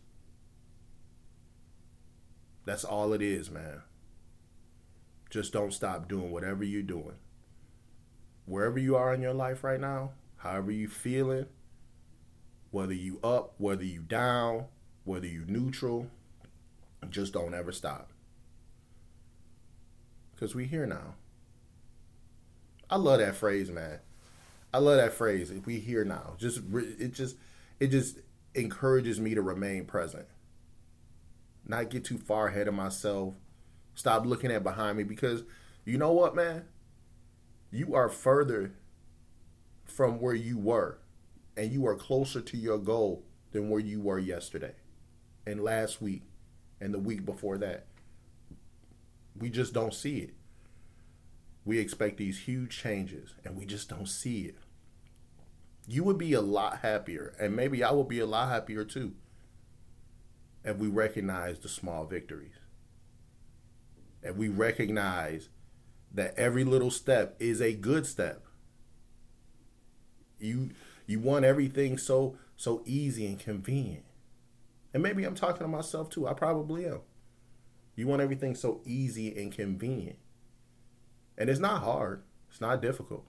That's 2.70 2.84
all 2.84 3.12
it 3.14 3.20
is, 3.20 3.50
man. 3.50 3.82
Just 5.28 5.52
don't 5.52 5.72
stop 5.72 6.06
doing 6.06 6.30
whatever 6.30 6.62
you're 6.62 6.82
doing. 6.82 7.16
Wherever 8.46 8.78
you 8.78 8.94
are 8.94 9.12
in 9.12 9.20
your 9.20 9.34
life 9.34 9.64
right 9.64 9.80
now, 9.80 10.12
however 10.36 10.70
you 10.70 10.86
feeling, 10.86 11.46
whether 12.70 12.94
you 12.94 13.18
up, 13.24 13.54
whether 13.58 13.82
you 13.82 14.02
down, 14.02 14.66
whether 15.02 15.26
you 15.26 15.44
neutral, 15.48 16.06
just 17.08 17.32
don't 17.32 17.54
ever 17.54 17.72
stop. 17.72 18.12
Cause 20.38 20.54
we 20.54 20.66
here 20.66 20.86
now. 20.86 21.14
I 22.88 22.98
love 22.98 23.18
that 23.18 23.34
phrase, 23.34 23.68
man. 23.68 23.98
I 24.72 24.78
love 24.78 24.98
that 24.98 25.14
phrase. 25.14 25.52
We 25.66 25.80
here 25.80 26.04
now, 26.04 26.34
just 26.38 26.60
it 26.72 27.14
just 27.14 27.34
it 27.80 27.88
just 27.88 28.20
encourages 28.54 29.18
me 29.18 29.34
to 29.34 29.42
remain 29.42 29.86
present 29.86 30.26
not 31.70 31.88
get 31.88 32.04
too 32.04 32.18
far 32.18 32.48
ahead 32.48 32.68
of 32.68 32.74
myself, 32.74 33.34
stop 33.94 34.26
looking 34.26 34.50
at 34.50 34.62
behind 34.62 34.98
me 34.98 35.04
because 35.04 35.44
you 35.84 35.96
know 35.96 36.12
what, 36.12 36.34
man? 36.34 36.64
You 37.70 37.94
are 37.94 38.08
further 38.08 38.74
from 39.84 40.20
where 40.20 40.34
you 40.34 40.58
were 40.58 40.98
and 41.56 41.72
you 41.72 41.86
are 41.86 41.94
closer 41.94 42.40
to 42.40 42.56
your 42.56 42.78
goal 42.78 43.24
than 43.52 43.70
where 43.70 43.80
you 43.80 44.00
were 44.00 44.18
yesterday 44.18 44.74
and 45.46 45.62
last 45.62 46.02
week 46.02 46.22
and 46.80 46.92
the 46.92 46.98
week 46.98 47.24
before 47.24 47.58
that. 47.58 47.86
We 49.38 49.48
just 49.48 49.72
don't 49.72 49.94
see 49.94 50.18
it. 50.18 50.34
We 51.64 51.78
expect 51.78 52.16
these 52.16 52.40
huge 52.40 52.76
changes 52.76 53.34
and 53.44 53.56
we 53.56 53.64
just 53.64 53.88
don't 53.88 54.08
see 54.08 54.42
it. 54.42 54.58
You 55.86 56.04
would 56.04 56.18
be 56.18 56.34
a 56.34 56.40
lot 56.40 56.80
happier, 56.80 57.34
and 57.40 57.56
maybe 57.56 57.82
I 57.82 57.90
would 57.90 58.06
be 58.06 58.20
a 58.20 58.26
lot 58.26 58.48
happier 58.48 58.84
too 58.84 59.14
and 60.64 60.78
we 60.78 60.88
recognize 60.88 61.58
the 61.58 61.68
small 61.68 62.04
victories. 62.04 62.54
And 64.22 64.36
we 64.36 64.48
recognize 64.48 65.48
that 66.12 66.34
every 66.36 66.64
little 66.64 66.90
step 66.90 67.36
is 67.38 67.60
a 67.60 67.72
good 67.72 68.06
step. 68.06 68.44
You 70.38 70.70
you 71.06 71.18
want 71.20 71.44
everything 71.44 71.98
so 71.98 72.36
so 72.56 72.82
easy 72.84 73.26
and 73.26 73.38
convenient. 73.38 74.04
And 74.92 75.02
maybe 75.02 75.24
I'm 75.24 75.34
talking 75.34 75.62
to 75.62 75.68
myself 75.68 76.10
too. 76.10 76.26
I 76.26 76.34
probably 76.34 76.84
am. 76.86 77.00
You 77.96 78.06
want 78.06 78.22
everything 78.22 78.54
so 78.54 78.80
easy 78.84 79.36
and 79.40 79.52
convenient. 79.52 80.18
And 81.38 81.48
it's 81.48 81.60
not 81.60 81.82
hard. 81.82 82.22
It's 82.50 82.60
not 82.60 82.82
difficult. 82.82 83.26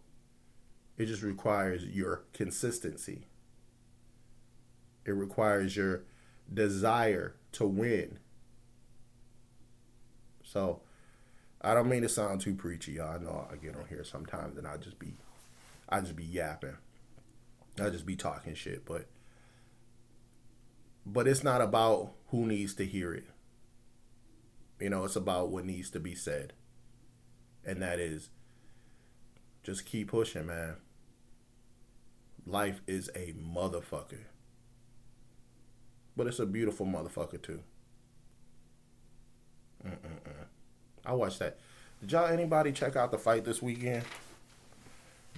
It 0.97 1.05
just 1.05 1.23
requires 1.23 1.85
your 1.85 2.23
consistency. 2.33 3.27
It 5.05 5.11
requires 5.11 5.75
your 5.75 6.03
desire 6.53 7.35
to 7.53 7.65
win. 7.65 8.19
So 10.43 10.81
I 11.61 11.73
don't 11.73 11.89
mean 11.89 12.01
to 12.01 12.09
sound 12.09 12.41
too 12.41 12.55
preachy. 12.55 12.99
I 12.99 13.17
know 13.17 13.47
I 13.51 13.55
get 13.55 13.75
on 13.75 13.85
here 13.87 14.03
sometimes 14.03 14.57
and 14.57 14.67
I 14.67 14.77
just 14.77 14.99
be 14.99 15.13
I 15.87 15.99
just 16.01 16.15
be 16.15 16.23
yapping. 16.23 16.77
I 17.79 17.89
just 17.89 18.05
be 18.05 18.15
talking 18.15 18.53
shit, 18.53 18.85
but 18.85 19.07
but 21.05 21.27
it's 21.27 21.43
not 21.43 21.61
about 21.61 22.13
who 22.27 22.45
needs 22.45 22.73
to 22.75 22.85
hear 22.85 23.13
it. 23.13 23.25
You 24.79 24.89
know, 24.89 25.03
it's 25.03 25.15
about 25.15 25.49
what 25.49 25.65
needs 25.65 25.89
to 25.91 25.99
be 25.99 26.15
said. 26.15 26.53
And 27.65 27.81
that 27.81 27.99
is 27.99 28.29
just 29.63 29.85
keep 29.85 30.09
pushing, 30.09 30.47
man. 30.47 30.77
Life 32.45 32.81
is 32.87 33.09
a 33.15 33.33
motherfucker. 33.33 34.25
But 36.15 36.27
it's 36.27 36.39
a 36.39 36.45
beautiful 36.45 36.85
motherfucker 36.85 37.41
too. 37.41 37.61
Mm-mm-mm. 39.85 40.45
I 41.05 41.13
watched 41.13 41.39
that. 41.39 41.57
Did 42.01 42.11
y'all 42.11 42.27
anybody 42.27 42.71
check 42.71 42.95
out 42.95 43.11
the 43.11 43.17
fight 43.17 43.45
this 43.45 43.61
weekend? 43.61 44.03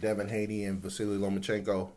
Devin 0.01 0.30
Haney 0.30 0.65
and 0.65 0.82
Vasily 0.82 1.18
Lomachenko. 1.18 1.89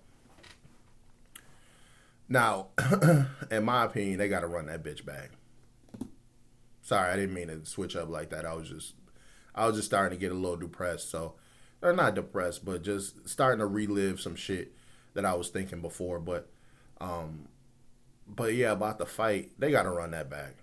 Now, 2.28 2.68
in 3.50 3.64
my 3.64 3.84
opinion, 3.84 4.18
they 4.18 4.28
got 4.28 4.40
to 4.40 4.48
run 4.48 4.66
that 4.66 4.82
bitch 4.82 5.04
back. 5.04 5.30
Sorry, 6.82 7.10
I 7.10 7.16
didn't 7.16 7.34
mean 7.34 7.48
to 7.48 7.64
switch 7.64 7.96
up 7.96 8.08
like 8.08 8.30
that. 8.30 8.44
I 8.44 8.54
was 8.54 8.68
just, 8.68 8.94
I 9.54 9.66
was 9.66 9.76
just 9.76 9.86
starting 9.86 10.16
to 10.16 10.20
get 10.20 10.32
a 10.32 10.36
little 10.36 10.56
depressed. 10.56 11.10
So, 11.10 11.34
or 11.82 11.92
not 11.92 12.14
depressed, 12.14 12.64
but 12.64 12.82
just 12.82 13.28
starting 13.28 13.60
to 13.60 13.66
relive 13.66 14.20
some 14.20 14.34
shit 14.34 14.72
that 15.14 15.24
I 15.24 15.34
was 15.34 15.48
thinking 15.48 15.80
before. 15.80 16.18
But, 16.18 16.48
um, 17.00 17.48
but 18.26 18.54
yeah, 18.54 18.72
about 18.72 18.98
the 18.98 19.06
fight, 19.06 19.52
they 19.58 19.70
got 19.70 19.84
to 19.84 19.90
run 19.90 20.10
that 20.12 20.28
back. 20.28 20.56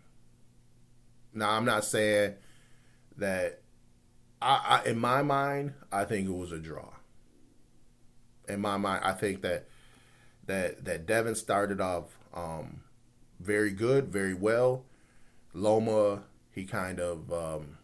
Now, 1.34 1.52
I'm 1.52 1.66
not 1.66 1.86
saying 1.86 2.36
that. 3.18 3.60
I, 4.42 4.82
I 4.84 4.90
in 4.90 5.00
my 5.00 5.22
mind, 5.22 5.74
I 5.92 6.04
think 6.06 6.28
it 6.28 6.34
was 6.34 6.52
a 6.52 6.60
draw. 6.60 6.90
In 8.48 8.60
my 8.60 8.78
mind, 8.78 9.04
I 9.06 9.14
think 9.14 9.42
that 9.42 9.68
that 10.46 10.84
that 10.86 11.06
Devin 11.06 11.36
started 11.36 11.80
off 11.80 12.18
um, 12.34 12.82
very 13.40 13.72
good, 13.72 14.12
very 14.12 14.34
well. 14.34 14.84
Loma, 15.54 16.24
he 16.52 16.66
kind 16.66 17.00
of 17.00 17.32
um, 17.32 17.78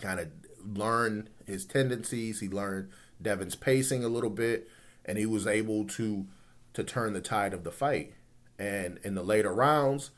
kind 0.00 0.20
of 0.20 0.28
learned 0.64 1.28
his 1.46 1.64
tendencies. 1.66 2.40
He 2.40 2.48
learned 2.48 2.90
Devin's 3.20 3.56
pacing 3.56 4.04
a 4.04 4.08
little 4.08 4.30
bit, 4.30 4.68
and 5.04 5.18
he 5.18 5.26
was 5.26 5.46
able 5.46 5.84
to 5.88 6.26
to 6.74 6.82
turn 6.82 7.12
the 7.12 7.20
tide 7.20 7.52
of 7.52 7.64
the 7.64 7.70
fight. 7.70 8.14
And 8.58 8.98
in 9.02 9.14
the 9.14 9.22
later 9.22 9.52
rounds, 9.52 10.10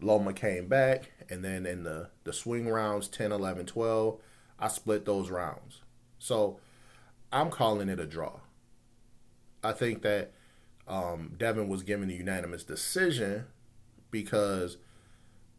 Loma 0.00 0.32
came 0.32 0.68
back, 0.68 1.12
and 1.30 1.44
then 1.44 1.66
in 1.66 1.84
the 1.84 2.10
the 2.24 2.32
swing 2.32 2.68
rounds 2.68 3.08
10, 3.08 3.32
11, 3.32 3.66
12, 3.66 4.18
I 4.58 4.68
split 4.68 5.04
those 5.04 5.30
rounds. 5.30 5.82
So 6.18 6.58
I'm 7.32 7.50
calling 7.50 7.88
it 7.88 8.00
a 8.00 8.06
draw. 8.06 8.40
I 9.62 9.72
think 9.72 10.02
that 10.02 10.32
um, 10.86 11.32
Devin 11.38 11.68
was 11.68 11.82
given 11.82 12.10
a 12.10 12.12
unanimous 12.12 12.64
decision 12.64 13.46
because 14.10 14.76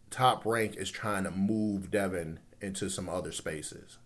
Top 0.09 0.45
Rank 0.45 0.75
is 0.77 0.91
trying 0.91 1.23
to 1.23 1.31
move 1.31 1.89
Devin 1.89 2.39
into 2.61 2.89
some 2.89 3.09
other 3.09 3.31
spaces. 3.31 3.97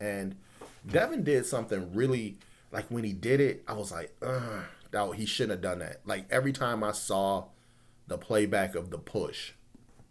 And 0.00 0.36
Devin 0.86 1.24
did 1.24 1.46
something 1.46 1.94
really 1.94 2.36
like 2.70 2.86
when 2.88 3.04
he 3.04 3.12
did 3.12 3.40
it, 3.40 3.62
I 3.66 3.74
was 3.74 3.92
like, 3.92 4.14
Ugh, 4.20 4.64
that 4.94 5.12
he 5.16 5.26
shouldn't 5.26 5.52
have 5.52 5.60
done 5.60 5.78
that. 5.80 6.00
Like 6.04 6.26
every 6.30 6.52
time 6.52 6.82
I 6.82 6.92
saw 6.92 7.48
the 8.06 8.18
playback 8.18 8.74
of 8.74 8.90
the 8.90 8.98
push. 8.98 9.52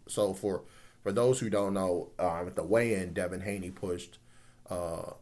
So 0.06 0.34
for 0.34 0.64
for 1.02 1.12
those 1.12 1.40
who 1.40 1.50
don't 1.50 1.74
know, 1.74 2.12
uh, 2.18 2.46
at 2.46 2.56
the 2.56 2.64
weigh-in, 2.64 3.12
Devin 3.12 3.42
Haney 3.42 3.70
pushed 3.70 4.18
uh, 4.70 5.12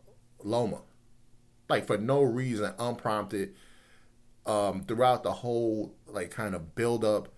Loma, 0.45 0.83
like 1.69 1.87
for 1.87 1.99
no 1.99 2.23
reason, 2.23 2.73
unprompted. 2.79 3.55
Um, 4.45 4.83
throughout 4.85 5.23
the 5.23 5.33
whole 5.33 5.95
like 6.07 6.33
kind 6.33 6.55
of 6.55 6.75
build 6.75 7.05
up, 7.05 7.29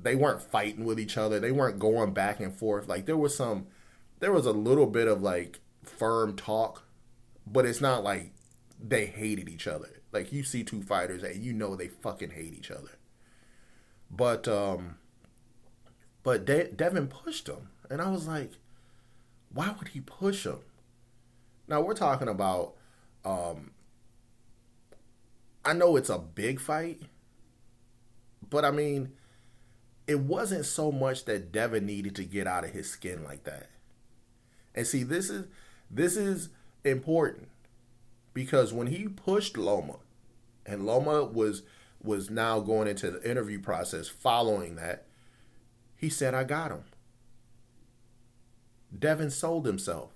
they 0.00 0.14
weren't 0.14 0.42
fighting 0.42 0.84
with 0.84 1.00
each 1.00 1.16
other. 1.16 1.40
They 1.40 1.52
weren't 1.52 1.78
going 1.78 2.12
back 2.12 2.40
and 2.40 2.54
forth. 2.54 2.86
Like 2.86 3.06
there 3.06 3.16
was 3.16 3.34
some, 3.34 3.66
there 4.20 4.32
was 4.32 4.44
a 4.44 4.52
little 4.52 4.86
bit 4.86 5.08
of 5.08 5.22
like 5.22 5.60
firm 5.82 6.36
talk, 6.36 6.84
but 7.46 7.64
it's 7.64 7.80
not 7.80 8.04
like 8.04 8.32
they 8.78 9.06
hated 9.06 9.48
each 9.48 9.66
other. 9.66 9.97
Like 10.12 10.32
you 10.32 10.42
see 10.42 10.64
two 10.64 10.82
fighters 10.82 11.22
and 11.22 11.42
you 11.42 11.52
know 11.52 11.76
they 11.76 11.88
fucking 11.88 12.30
hate 12.30 12.54
each 12.54 12.70
other. 12.70 12.98
But 14.10 14.48
um 14.48 14.96
but 16.22 16.44
De- 16.44 16.72
Devin 16.72 17.08
pushed 17.08 17.48
him 17.48 17.68
and 17.90 18.00
I 18.00 18.10
was 18.10 18.26
like 18.26 18.52
why 19.52 19.74
would 19.78 19.88
he 19.88 20.00
push 20.00 20.44
him? 20.44 20.58
Now 21.66 21.80
we're 21.80 21.94
talking 21.94 22.28
about 22.28 22.74
um 23.24 23.72
I 25.64 25.74
know 25.74 25.96
it's 25.96 26.08
a 26.08 26.18
big 26.18 26.60
fight, 26.60 27.02
but 28.48 28.64
I 28.64 28.70
mean 28.70 29.12
it 30.06 30.20
wasn't 30.20 30.64
so 30.64 30.90
much 30.90 31.26
that 31.26 31.52
Devin 31.52 31.84
needed 31.84 32.16
to 32.16 32.24
get 32.24 32.46
out 32.46 32.64
of 32.64 32.70
his 32.70 32.90
skin 32.90 33.22
like 33.22 33.44
that. 33.44 33.68
And 34.74 34.86
see 34.86 35.02
this 35.02 35.28
is 35.28 35.46
this 35.90 36.16
is 36.16 36.48
important 36.84 37.48
because 38.38 38.72
when 38.72 38.86
he 38.86 39.08
pushed 39.08 39.58
Loma, 39.58 39.96
and 40.64 40.86
Loma 40.86 41.24
was 41.24 41.64
was 42.00 42.30
now 42.30 42.60
going 42.60 42.86
into 42.86 43.10
the 43.10 43.28
interview 43.28 43.60
process 43.60 44.06
following 44.06 44.76
that, 44.76 45.06
he 45.96 46.08
said, 46.08 46.34
"I 46.34 46.44
got 46.44 46.70
him." 46.70 46.84
Devin 48.96 49.32
sold 49.32 49.66
himself. 49.66 50.12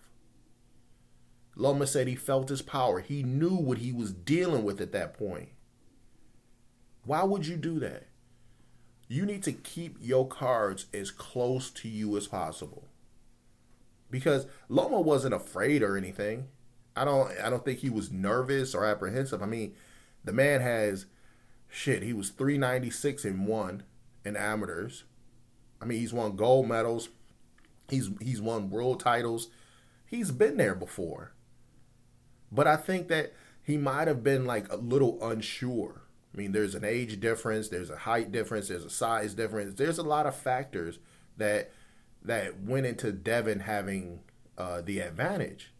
Loma 1.56 1.84
said 1.84 2.06
he 2.06 2.14
felt 2.14 2.48
his 2.48 2.62
power. 2.62 3.00
He 3.00 3.24
knew 3.24 3.56
what 3.56 3.78
he 3.78 3.90
was 3.90 4.12
dealing 4.12 4.62
with 4.62 4.80
at 4.80 4.92
that 4.92 5.18
point. 5.18 5.48
Why 7.04 7.24
would 7.24 7.48
you 7.48 7.56
do 7.56 7.80
that? 7.80 8.06
You 9.08 9.26
need 9.26 9.42
to 9.42 9.52
keep 9.52 9.96
your 10.00 10.28
cards 10.28 10.86
as 10.94 11.10
close 11.10 11.72
to 11.72 11.88
you 11.88 12.16
as 12.16 12.28
possible. 12.28 12.86
Because 14.12 14.46
Loma 14.68 15.00
wasn't 15.00 15.34
afraid 15.34 15.82
or 15.82 15.96
anything. 15.96 16.46
I 16.96 17.04
don't 17.04 17.30
I 17.42 17.50
don't 17.50 17.64
think 17.64 17.80
he 17.80 17.90
was 17.90 18.10
nervous 18.10 18.74
or 18.74 18.84
apprehensive. 18.84 19.42
I 19.42 19.46
mean, 19.46 19.74
the 20.24 20.32
man 20.32 20.60
has 20.60 21.06
shit, 21.68 22.02
he 22.02 22.12
was 22.12 22.30
396 22.30 23.24
and 23.24 23.46
1 23.46 23.82
in 24.24 24.36
amateurs. 24.36 25.04
I 25.80 25.84
mean, 25.84 25.98
he's 25.98 26.12
won 26.12 26.36
gold 26.36 26.68
medals. 26.68 27.08
He's 27.88 28.10
he's 28.20 28.40
won 28.40 28.70
world 28.70 29.00
titles. 29.00 29.48
He's 30.06 30.30
been 30.30 30.56
there 30.56 30.74
before. 30.74 31.32
But 32.50 32.66
I 32.66 32.76
think 32.76 33.08
that 33.08 33.32
he 33.62 33.78
might 33.78 34.08
have 34.08 34.22
been 34.22 34.44
like 34.44 34.70
a 34.70 34.76
little 34.76 35.18
unsure. 35.26 36.02
I 36.32 36.36
mean, 36.36 36.52
there's 36.52 36.74
an 36.74 36.84
age 36.84 37.20
difference, 37.20 37.68
there's 37.68 37.90
a 37.90 37.96
height 37.96 38.32
difference, 38.32 38.68
there's 38.68 38.84
a 38.84 38.90
size 38.90 39.34
difference. 39.34 39.74
There's 39.74 39.98
a 39.98 40.02
lot 40.02 40.26
of 40.26 40.36
factors 40.36 40.98
that 41.36 41.70
that 42.22 42.60
went 42.60 42.86
into 42.86 43.12
Devin 43.12 43.60
having 43.60 44.20
uh, 44.56 44.80
the 44.80 45.00
advantage. 45.00 45.71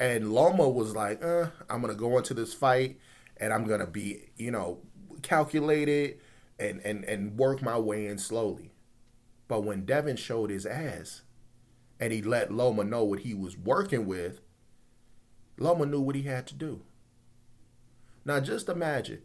And 0.00 0.32
Loma 0.32 0.68
was 0.68 0.94
like, 0.94 1.22
uh, 1.24 1.48
I'm 1.70 1.80
gonna 1.80 1.94
go 1.94 2.16
into 2.18 2.34
this 2.34 2.54
fight 2.54 2.98
and 3.36 3.52
I'm 3.52 3.64
gonna 3.64 3.86
be, 3.86 4.30
you 4.36 4.50
know, 4.50 4.80
calculated 5.22 6.18
and 6.58 6.80
and 6.80 7.04
and 7.04 7.36
work 7.38 7.62
my 7.62 7.78
way 7.78 8.06
in 8.06 8.18
slowly. 8.18 8.72
But 9.48 9.64
when 9.64 9.84
Devin 9.84 10.16
showed 10.16 10.50
his 10.50 10.66
ass 10.66 11.22
and 12.00 12.12
he 12.12 12.22
let 12.22 12.52
Loma 12.52 12.84
know 12.84 13.04
what 13.04 13.20
he 13.20 13.34
was 13.34 13.56
working 13.56 14.06
with, 14.06 14.40
Loma 15.58 15.86
knew 15.86 16.00
what 16.00 16.16
he 16.16 16.22
had 16.22 16.46
to 16.48 16.54
do. 16.54 16.82
Now 18.24 18.40
just 18.40 18.68
imagine 18.68 19.22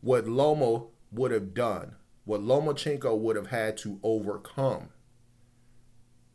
what 0.00 0.28
Loma 0.28 0.84
would 1.10 1.30
have 1.30 1.54
done, 1.54 1.96
what 2.24 2.40
Lomachenko 2.40 3.18
would 3.18 3.36
have 3.36 3.48
had 3.48 3.76
to 3.78 3.98
overcome 4.02 4.90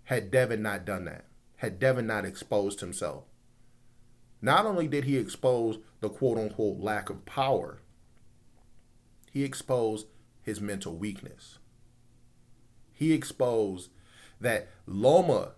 had 0.07 0.31
Devin 0.31 0.61
not 0.61 0.85
done 0.85 1.03
that, 1.03 1.25
had 1.57 1.79
Devin 1.79 2.07
not 2.07 2.23
exposed 2.23 2.79
himself. 2.79 3.25
Not 4.41 4.65
only 4.65 4.87
did 4.87 5.05
he 5.05 5.17
expose 5.17 5.79
the 5.99 6.09
quote 6.09 6.37
unquote 6.37 6.79
lack 6.79 7.09
of 7.09 7.25
power, 7.25 7.81
he 9.31 9.43
exposed 9.43 10.07
his 10.41 10.61
mental 10.61 10.95
weakness. 10.95 11.57
He 12.93 13.13
exposed 13.13 13.89
that 14.39 14.69
Loma 14.85 15.53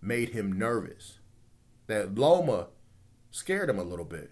made 0.00 0.30
him 0.30 0.52
nervous, 0.52 1.18
that 1.86 2.14
Loma 2.14 2.68
scared 3.30 3.68
him 3.68 3.78
a 3.78 3.84
little 3.84 4.04
bit. 4.04 4.30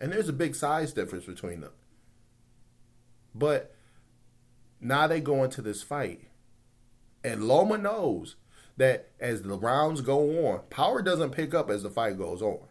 And 0.00 0.12
there's 0.12 0.28
a 0.28 0.32
big 0.32 0.56
size 0.56 0.92
difference 0.92 1.24
between 1.24 1.60
them. 1.60 1.72
But 3.34 3.74
now 4.80 5.06
they 5.06 5.20
go 5.20 5.44
into 5.44 5.62
this 5.62 5.82
fight. 5.82 6.28
And 7.22 7.44
Loma 7.44 7.78
knows 7.78 8.34
that 8.76 9.10
as 9.20 9.42
the 9.42 9.56
rounds 9.56 10.00
go 10.00 10.48
on, 10.48 10.62
power 10.70 11.02
doesn't 11.02 11.30
pick 11.30 11.54
up 11.54 11.70
as 11.70 11.84
the 11.84 11.90
fight 11.90 12.18
goes 12.18 12.42
on 12.42 12.66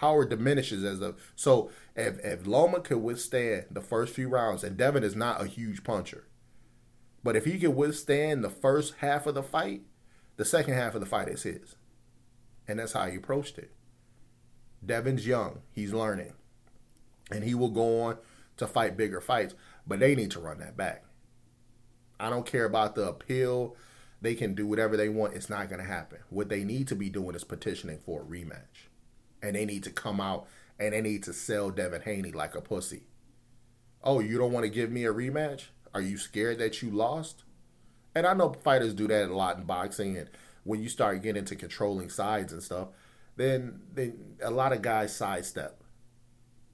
power 0.00 0.24
diminishes 0.24 0.82
as 0.82 1.02
a 1.02 1.14
so 1.36 1.70
if 1.94 2.18
if 2.24 2.46
Loma 2.46 2.80
could 2.80 3.02
withstand 3.02 3.66
the 3.70 3.82
first 3.82 4.14
few 4.14 4.28
rounds, 4.28 4.64
and 4.64 4.78
Devin 4.78 5.04
is 5.04 5.14
not 5.14 5.42
a 5.42 5.46
huge 5.46 5.84
puncher, 5.84 6.26
but 7.22 7.36
if 7.36 7.44
he 7.44 7.58
can 7.58 7.76
withstand 7.76 8.42
the 8.42 8.48
first 8.48 8.94
half 9.00 9.26
of 9.26 9.34
the 9.34 9.42
fight, 9.42 9.82
the 10.38 10.44
second 10.46 10.72
half 10.72 10.94
of 10.94 11.00
the 11.00 11.06
fight 11.06 11.28
is 11.28 11.42
his, 11.42 11.76
and 12.66 12.78
that's 12.78 12.94
how 12.94 13.06
he 13.08 13.16
approached 13.16 13.58
it. 13.58 13.72
Devin's 14.84 15.26
young; 15.26 15.60
he's 15.70 15.92
learning, 15.92 16.32
and 17.30 17.44
he 17.44 17.54
will 17.54 17.68
go 17.68 18.00
on 18.00 18.16
to 18.56 18.66
fight 18.66 18.96
bigger 18.96 19.20
fights, 19.20 19.54
but 19.86 20.00
they 20.00 20.14
need 20.14 20.30
to 20.30 20.40
run 20.40 20.60
that 20.60 20.78
back. 20.78 21.04
I 22.18 22.30
don't 22.30 22.46
care 22.46 22.64
about 22.64 22.94
the 22.94 23.06
appeal. 23.06 23.76
They 24.22 24.34
can 24.34 24.54
do 24.54 24.66
whatever 24.66 24.96
they 24.96 25.10
want. 25.10 25.34
It's 25.34 25.50
not 25.50 25.68
going 25.68 25.80
to 25.80 25.86
happen. 25.86 26.20
What 26.30 26.48
they 26.48 26.64
need 26.64 26.88
to 26.88 26.96
be 26.96 27.10
doing 27.10 27.34
is 27.34 27.44
petitioning 27.44 28.00
for 28.04 28.22
a 28.22 28.24
rematch 28.24 28.89
and 29.42 29.56
they 29.56 29.64
need 29.64 29.84
to 29.84 29.90
come 29.90 30.20
out 30.20 30.46
and 30.78 30.92
they 30.92 31.00
need 31.00 31.22
to 31.24 31.32
sell 31.32 31.70
Devin 31.70 32.02
Haney 32.02 32.32
like 32.32 32.54
a 32.54 32.60
pussy. 32.60 33.02
Oh, 34.02 34.20
you 34.20 34.38
don't 34.38 34.52
want 34.52 34.64
to 34.64 34.70
give 34.70 34.90
me 34.90 35.04
a 35.04 35.12
rematch? 35.12 35.66
Are 35.92 36.00
you 36.00 36.16
scared 36.16 36.58
that 36.58 36.82
you 36.82 36.90
lost? 36.90 37.44
And 38.14 38.26
I 38.26 38.34
know 38.34 38.52
fighters 38.52 38.94
do 38.94 39.06
that 39.08 39.28
a 39.28 39.34
lot 39.34 39.58
in 39.58 39.64
boxing, 39.64 40.16
and 40.16 40.30
when 40.64 40.82
you 40.82 40.88
start 40.88 41.22
getting 41.22 41.40
into 41.40 41.54
controlling 41.54 42.08
sides 42.08 42.52
and 42.52 42.62
stuff, 42.62 42.88
then 43.36 43.80
then 43.94 44.36
a 44.42 44.50
lot 44.50 44.72
of 44.72 44.82
guys 44.82 45.14
sidestep. 45.14 45.82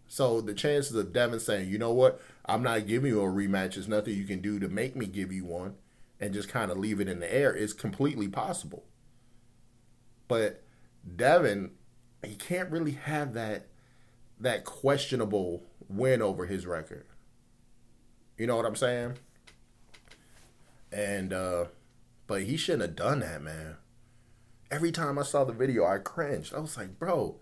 So 0.09 0.41
the 0.41 0.55
chances 0.55 0.95
of 0.95 1.13
Devin 1.13 1.41
saying, 1.41 1.69
you 1.69 1.79
know 1.79 1.93
what, 1.93 2.21
I'm 2.47 2.63
not 2.63 2.87
giving 2.87 3.11
you 3.11 3.21
a 3.21 3.25
rematch, 3.25 3.75
there's 3.75 3.89
nothing 3.89 4.15
you 4.15 4.25
can 4.25 4.41
do 4.41 4.61
to 4.61 4.69
make 4.69 4.95
me 4.95 5.07
give 5.07 5.33
you 5.33 5.45
one, 5.45 5.75
and 6.21 6.33
just 6.33 6.49
kind 6.49 6.71
of 6.71 6.79
leave 6.79 7.01
it 7.01 7.09
in 7.09 7.21
the 7.21 7.33
air 7.33 7.53
is 7.55 7.73
completely 7.73 8.29
possible. 8.29 8.85
But 10.29 10.63
Devin 11.17 11.73
he 12.25 12.35
can't 12.35 12.71
really 12.71 12.93
have 12.93 13.35
that 13.35 13.67
that 14.41 14.65
questionable 14.65 15.63
win 15.89 16.23
over 16.23 16.47
his 16.47 16.67
record. 16.67 17.07
You 18.39 18.47
know 18.47 18.57
what 18.57 18.67
I'm 18.67 18.77
saying? 18.77 19.19
And 20.93 21.33
uh 21.33 21.67
but 22.27 22.43
he 22.43 22.57
shouldn't 22.57 22.83
have 22.83 22.97
done 22.97 23.21
that, 23.21 23.43
man. 23.43 23.77
Every 24.71 24.93
time 24.93 25.19
I 25.19 25.23
saw 25.23 25.45
the 25.45 25.53
video, 25.53 25.85
I 25.87 25.99
cringed. 25.99 26.55
I 26.55 26.59
was 26.61 26.77
like, 26.77 26.99
bro, 26.99 27.41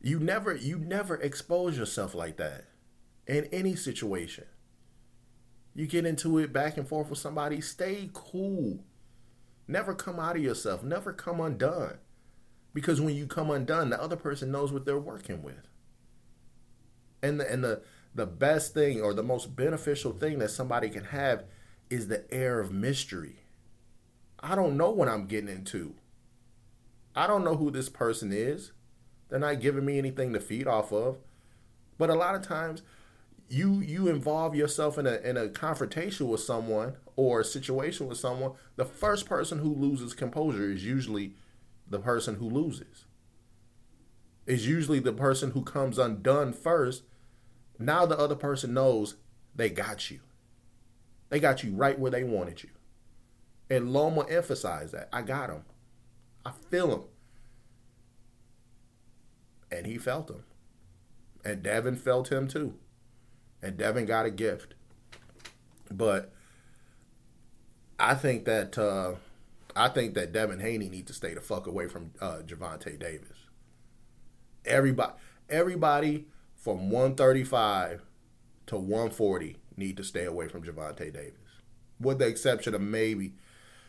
You 0.00 0.18
never 0.20 0.54
you 0.54 0.78
never 0.78 1.16
expose 1.16 1.78
yourself 1.78 2.14
like 2.14 2.36
that 2.36 2.66
in 3.26 3.46
any 3.46 3.76
situation. 3.76 4.44
You 5.74 5.86
get 5.86 6.06
into 6.06 6.38
it 6.38 6.52
back 6.52 6.76
and 6.76 6.86
forth 6.88 7.08
with 7.10 7.18
somebody, 7.18 7.60
stay 7.60 8.10
cool. 8.12 8.84
Never 9.68 9.94
come 9.94 10.20
out 10.20 10.36
of 10.36 10.42
yourself. 10.42 10.82
Never 10.82 11.12
come 11.12 11.40
undone. 11.40 11.98
Because 12.74 13.00
when 13.00 13.14
you 13.14 13.26
come 13.26 13.50
undone, 13.50 13.90
the 13.90 14.02
other 14.02 14.16
person 14.16 14.50
knows 14.50 14.72
what 14.72 14.84
they're 14.84 14.98
working 14.98 15.42
with. 15.42 15.68
And 17.22 17.38
the 17.40 17.50
and 17.50 17.62
the 17.62 17.82
the 18.14 18.26
best 18.26 18.74
thing 18.74 19.00
or 19.00 19.14
the 19.14 19.22
most 19.22 19.56
beneficial 19.56 20.12
thing 20.12 20.38
that 20.38 20.50
somebody 20.50 20.90
can 20.90 21.04
have 21.04 21.44
is 21.90 22.08
the 22.08 22.32
air 22.32 22.60
of 22.60 22.72
mystery. 22.72 23.36
I 24.40 24.54
don't 24.54 24.76
know 24.76 24.90
what 24.90 25.08
I'm 25.08 25.26
getting 25.26 25.48
into. 25.48 25.94
I 27.14 27.26
don't 27.26 27.44
know 27.44 27.56
who 27.56 27.70
this 27.70 27.88
person 27.88 28.32
is. 28.32 28.72
They're 29.28 29.38
not 29.38 29.60
giving 29.60 29.84
me 29.84 29.98
anything 29.98 30.32
to 30.32 30.40
feed 30.40 30.66
off 30.66 30.92
of. 30.92 31.18
But 31.98 32.10
a 32.10 32.14
lot 32.14 32.34
of 32.34 32.42
times 32.42 32.82
you 33.48 33.80
you 33.80 34.08
involve 34.08 34.54
yourself 34.54 34.98
in 34.98 35.06
a 35.06 35.16
in 35.18 35.36
a 35.36 35.48
confrontation 35.48 36.28
with 36.28 36.40
someone 36.40 36.94
or 37.16 37.40
a 37.40 37.44
situation 37.44 38.08
with 38.08 38.18
someone, 38.18 38.52
the 38.76 38.84
first 38.84 39.26
person 39.26 39.58
who 39.58 39.74
loses 39.74 40.14
composure 40.14 40.70
is 40.70 40.84
usually 40.84 41.34
the 41.92 42.00
person 42.00 42.36
who 42.36 42.48
loses. 42.48 43.04
Is 44.44 44.66
usually 44.66 44.98
the 44.98 45.12
person 45.12 45.52
who 45.52 45.62
comes 45.62 45.98
undone 45.98 46.52
first. 46.52 47.04
Now 47.78 48.06
the 48.06 48.18
other 48.18 48.34
person 48.34 48.74
knows 48.74 49.16
they 49.54 49.70
got 49.70 50.10
you. 50.10 50.20
They 51.28 51.38
got 51.38 51.62
you 51.62 51.72
right 51.72 51.98
where 51.98 52.10
they 52.10 52.24
wanted 52.24 52.62
you. 52.64 52.70
And 53.70 53.92
Loma 53.92 54.26
emphasized 54.28 54.92
that. 54.92 55.08
I 55.12 55.22
got 55.22 55.50
him. 55.50 55.62
I 56.44 56.50
feel 56.70 56.92
him. 56.92 57.02
And 59.70 59.86
he 59.86 59.96
felt 59.96 60.28
him. 60.28 60.44
And 61.44 61.62
Devin 61.62 61.96
felt 61.96 62.30
him 62.30 62.48
too. 62.48 62.74
And 63.62 63.76
Devin 63.76 64.06
got 64.06 64.26
a 64.26 64.30
gift. 64.30 64.74
But 65.90 66.32
I 67.98 68.14
think 68.14 68.44
that 68.44 68.76
uh, 68.76 69.14
I 69.74 69.88
think 69.88 70.14
that 70.14 70.32
Devin 70.32 70.60
Haney 70.60 70.88
needs 70.88 71.08
to 71.08 71.14
stay 71.14 71.34
the 71.34 71.40
fuck 71.40 71.66
away 71.66 71.88
from 71.88 72.12
uh, 72.20 72.38
Gervonta 72.44 72.98
Davis. 72.98 73.46
Everybody, 74.64 75.12
everybody 75.48 76.26
from 76.56 76.90
135 76.90 78.02
to 78.66 78.76
140 78.76 79.56
need 79.76 79.96
to 79.96 80.04
stay 80.04 80.24
away 80.24 80.48
from 80.48 80.62
Gervonta 80.62 81.12
Davis, 81.12 81.60
with 81.98 82.18
the 82.18 82.26
exception 82.26 82.74
of 82.74 82.80
maybe, 82.80 83.34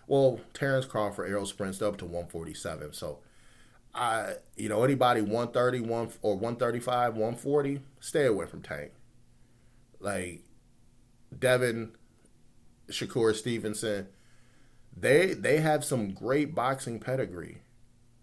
well, 0.08 0.39
Terence 0.54 0.86
Crawford 0.86 1.30
arrow 1.30 1.46
sprints 1.46 1.82
up 1.82 1.98
to 1.98 2.06
147. 2.06 2.93
So, 2.93 3.19
I, 3.93 4.36
you 4.56 4.69
know, 4.69 4.84
anybody 4.84 5.22
130, 5.22 5.82
one 5.82 6.10
or 6.22 6.34
135, 6.34 7.13
140, 7.13 7.82
stay 8.00 8.26
away 8.26 8.46
from 8.48 8.62
Tank. 8.62 8.91
Like 10.00 10.43
Devin, 11.38 11.91
Shakur 12.89 13.36
Stevenson, 13.36 14.08
they 14.95 15.34
they 15.34 15.58
have 15.58 15.84
some 15.84 16.12
great 16.12 16.53
boxing 16.56 16.99
pedigree. 16.99 17.62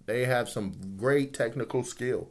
They 0.07 0.25
have 0.25 0.49
some 0.49 0.97
great 0.97 1.33
technical 1.33 1.85
skill. 1.85 2.31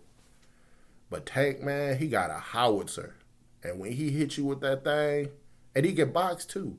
But 1.10 1.26
Tank, 1.26 1.62
man, 1.62 1.98
he 1.98 2.08
got 2.08 2.30
a 2.30 2.40
howitzer. 2.40 3.16
And 3.64 3.80
when 3.80 3.94
he 3.94 4.12
hits 4.12 4.38
you 4.38 4.46
with 4.46 4.62
that 4.62 4.84
thing, 4.84 5.30
and 5.76 5.86
he 5.86 5.94
can 5.94 6.12
box 6.12 6.46
too. 6.46 6.78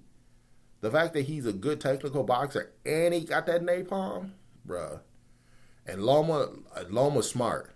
The 0.80 0.90
fact 0.90 1.14
that 1.14 1.22
he's 1.22 1.46
a 1.46 1.52
good 1.52 1.80
technical 1.80 2.24
boxer 2.24 2.72
and 2.86 3.12
he 3.12 3.20
got 3.20 3.46
that 3.46 3.62
napalm, 3.62 4.30
bruh. 4.66 5.00
And 5.86 6.02
Loma, 6.02 6.48
Loma's 6.88 7.28
smart. 7.28 7.74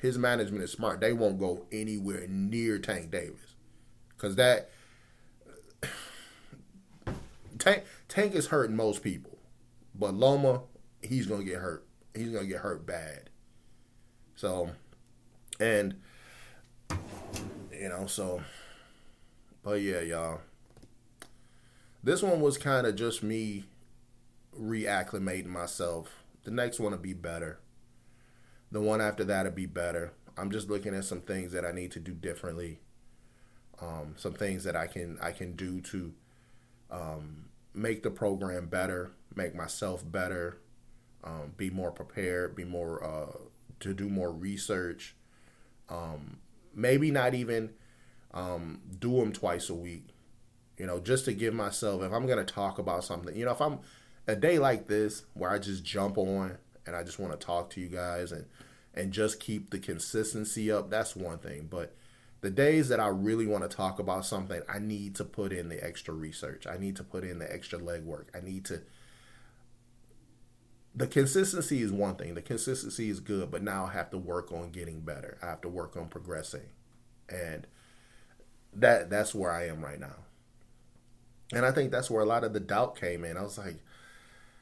His 0.00 0.18
management 0.18 0.62
is 0.62 0.72
smart. 0.72 1.00
They 1.00 1.12
won't 1.12 1.38
go 1.38 1.66
anywhere 1.72 2.26
near 2.28 2.78
Tank 2.78 3.10
Davis, 3.10 3.54
because 4.10 4.36
that 4.36 4.70
Tank 7.58 7.84
Tank 8.08 8.34
is 8.34 8.48
hurting 8.48 8.76
most 8.76 9.02
people, 9.02 9.38
but 9.94 10.14
Loma, 10.14 10.62
he's 11.02 11.26
gonna 11.26 11.44
get 11.44 11.56
hurt. 11.56 11.86
He's 12.14 12.30
gonna 12.30 12.46
get 12.46 12.58
hurt 12.58 12.86
bad. 12.86 13.30
So, 14.34 14.70
and 15.58 15.96
you 17.72 17.88
know, 17.88 18.06
so, 18.06 18.42
but 19.62 19.80
yeah, 19.80 20.00
y'all. 20.00 20.40
This 22.02 22.22
one 22.22 22.40
was 22.40 22.56
kind 22.56 22.86
of 22.86 22.94
just 22.94 23.22
me 23.22 23.64
reacclimating 24.58 25.46
myself. 25.46 26.22
The 26.44 26.50
next 26.50 26.78
one 26.78 26.92
will 26.92 26.98
be 26.98 27.14
better. 27.14 27.58
The 28.70 28.80
one 28.80 29.00
after 29.00 29.24
that 29.24 29.44
will 29.44 29.52
be 29.52 29.66
better. 29.66 30.12
I'm 30.36 30.50
just 30.50 30.68
looking 30.68 30.94
at 30.94 31.04
some 31.04 31.20
things 31.20 31.52
that 31.52 31.64
I 31.64 31.72
need 31.72 31.90
to 31.92 32.00
do 32.00 32.12
differently. 32.12 32.80
Um, 33.80 34.14
some 34.16 34.34
things 34.34 34.64
that 34.64 34.76
I 34.76 34.86
can 34.86 35.18
I 35.20 35.32
can 35.32 35.56
do 35.56 35.80
to 35.82 36.12
um, 36.90 37.45
make 37.76 38.02
the 38.02 38.10
program 38.10 38.66
better, 38.66 39.12
make 39.34 39.54
myself 39.54 40.02
better, 40.10 40.58
um, 41.22 41.52
be 41.56 41.70
more 41.70 41.90
prepared, 41.90 42.56
be 42.56 42.64
more 42.64 43.04
uh, 43.04 43.36
to 43.80 43.92
do 43.92 44.08
more 44.08 44.32
research. 44.32 45.14
Um, 45.88 46.38
maybe 46.74 47.10
not 47.10 47.34
even 47.34 47.70
um, 48.32 48.80
do 48.98 49.16
them 49.20 49.32
twice 49.32 49.68
a 49.68 49.74
week. 49.74 50.08
You 50.78 50.86
know, 50.86 51.00
just 51.00 51.24
to 51.26 51.32
give 51.32 51.54
myself 51.54 52.02
if 52.02 52.12
I'm 52.12 52.26
gonna 52.26 52.44
talk 52.44 52.78
about 52.78 53.04
something. 53.04 53.34
You 53.36 53.44
know, 53.44 53.52
if 53.52 53.60
I'm 53.60 53.80
a 54.26 54.36
day 54.36 54.58
like 54.58 54.86
this 54.86 55.22
where 55.34 55.50
I 55.50 55.58
just 55.58 55.84
jump 55.84 56.18
on 56.18 56.58
and 56.86 56.96
I 56.96 57.02
just 57.02 57.18
want 57.18 57.38
to 57.38 57.46
talk 57.46 57.70
to 57.70 57.80
you 57.80 57.88
guys 57.88 58.32
and 58.32 58.46
and 58.94 59.12
just 59.12 59.40
keep 59.40 59.70
the 59.70 59.78
consistency 59.78 60.72
up. 60.72 60.90
That's 60.90 61.14
one 61.14 61.38
thing, 61.38 61.68
but 61.70 61.94
the 62.40 62.50
days 62.50 62.88
that 62.88 63.00
I 63.00 63.08
really 63.08 63.46
want 63.46 63.68
to 63.68 63.76
talk 63.76 63.98
about 63.98 64.26
something, 64.26 64.62
I 64.68 64.78
need 64.78 65.14
to 65.16 65.24
put 65.24 65.52
in 65.52 65.68
the 65.68 65.82
extra 65.82 66.14
research. 66.14 66.66
I 66.66 66.76
need 66.76 66.96
to 66.96 67.04
put 67.04 67.24
in 67.24 67.38
the 67.38 67.52
extra 67.52 67.78
legwork. 67.78 68.26
I 68.34 68.40
need 68.40 68.64
to. 68.66 68.82
The 70.94 71.06
consistency 71.06 71.82
is 71.82 71.92
one 71.92 72.16
thing. 72.16 72.34
The 72.34 72.42
consistency 72.42 73.10
is 73.10 73.20
good, 73.20 73.50
but 73.50 73.62
now 73.62 73.86
I 73.86 73.92
have 73.92 74.10
to 74.10 74.18
work 74.18 74.50
on 74.52 74.70
getting 74.70 75.00
better. 75.00 75.38
I 75.42 75.46
have 75.46 75.60
to 75.62 75.68
work 75.68 75.96
on 75.96 76.08
progressing, 76.08 76.68
and 77.28 77.66
that 78.72 79.10
that's 79.10 79.34
where 79.34 79.50
I 79.50 79.66
am 79.68 79.84
right 79.84 80.00
now. 80.00 80.16
And 81.52 81.64
I 81.64 81.70
think 81.70 81.90
that's 81.90 82.10
where 82.10 82.22
a 82.22 82.26
lot 82.26 82.44
of 82.44 82.52
the 82.52 82.60
doubt 82.60 82.98
came 82.98 83.24
in. 83.24 83.36
I 83.36 83.42
was 83.42 83.58
like, 83.58 83.76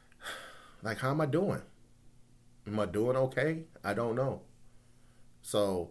like, 0.83 0.99
how 0.99 1.11
am 1.11 1.21
I 1.21 1.27
doing? 1.27 1.63
Am 2.67 2.81
I 2.81 2.87
doing 2.87 3.17
okay? 3.17 3.65
I 3.83 3.95
don't 3.95 4.17
know. 4.17 4.43
So 5.43 5.91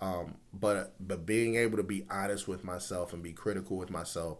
um, 0.00 0.36
but 0.52 0.94
but 1.00 1.26
being 1.26 1.56
able 1.56 1.76
to 1.76 1.82
be 1.82 2.04
honest 2.10 2.48
with 2.48 2.64
myself 2.64 3.12
and 3.12 3.22
be 3.22 3.32
critical 3.32 3.76
with 3.76 3.90
myself, 3.90 4.38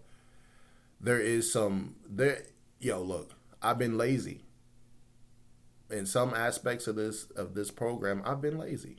there 1.00 1.20
is 1.20 1.52
some 1.52 1.96
there. 2.08 2.42
Yo, 2.80 3.02
look, 3.02 3.32
I've 3.62 3.78
been 3.78 3.96
lazy. 3.98 4.42
In 5.90 6.06
some 6.06 6.32
aspects 6.34 6.86
of 6.86 6.94
this 6.96 7.24
of 7.36 7.54
this 7.54 7.70
program, 7.72 8.22
I've 8.24 8.40
been 8.40 8.58
lazy, 8.58 8.98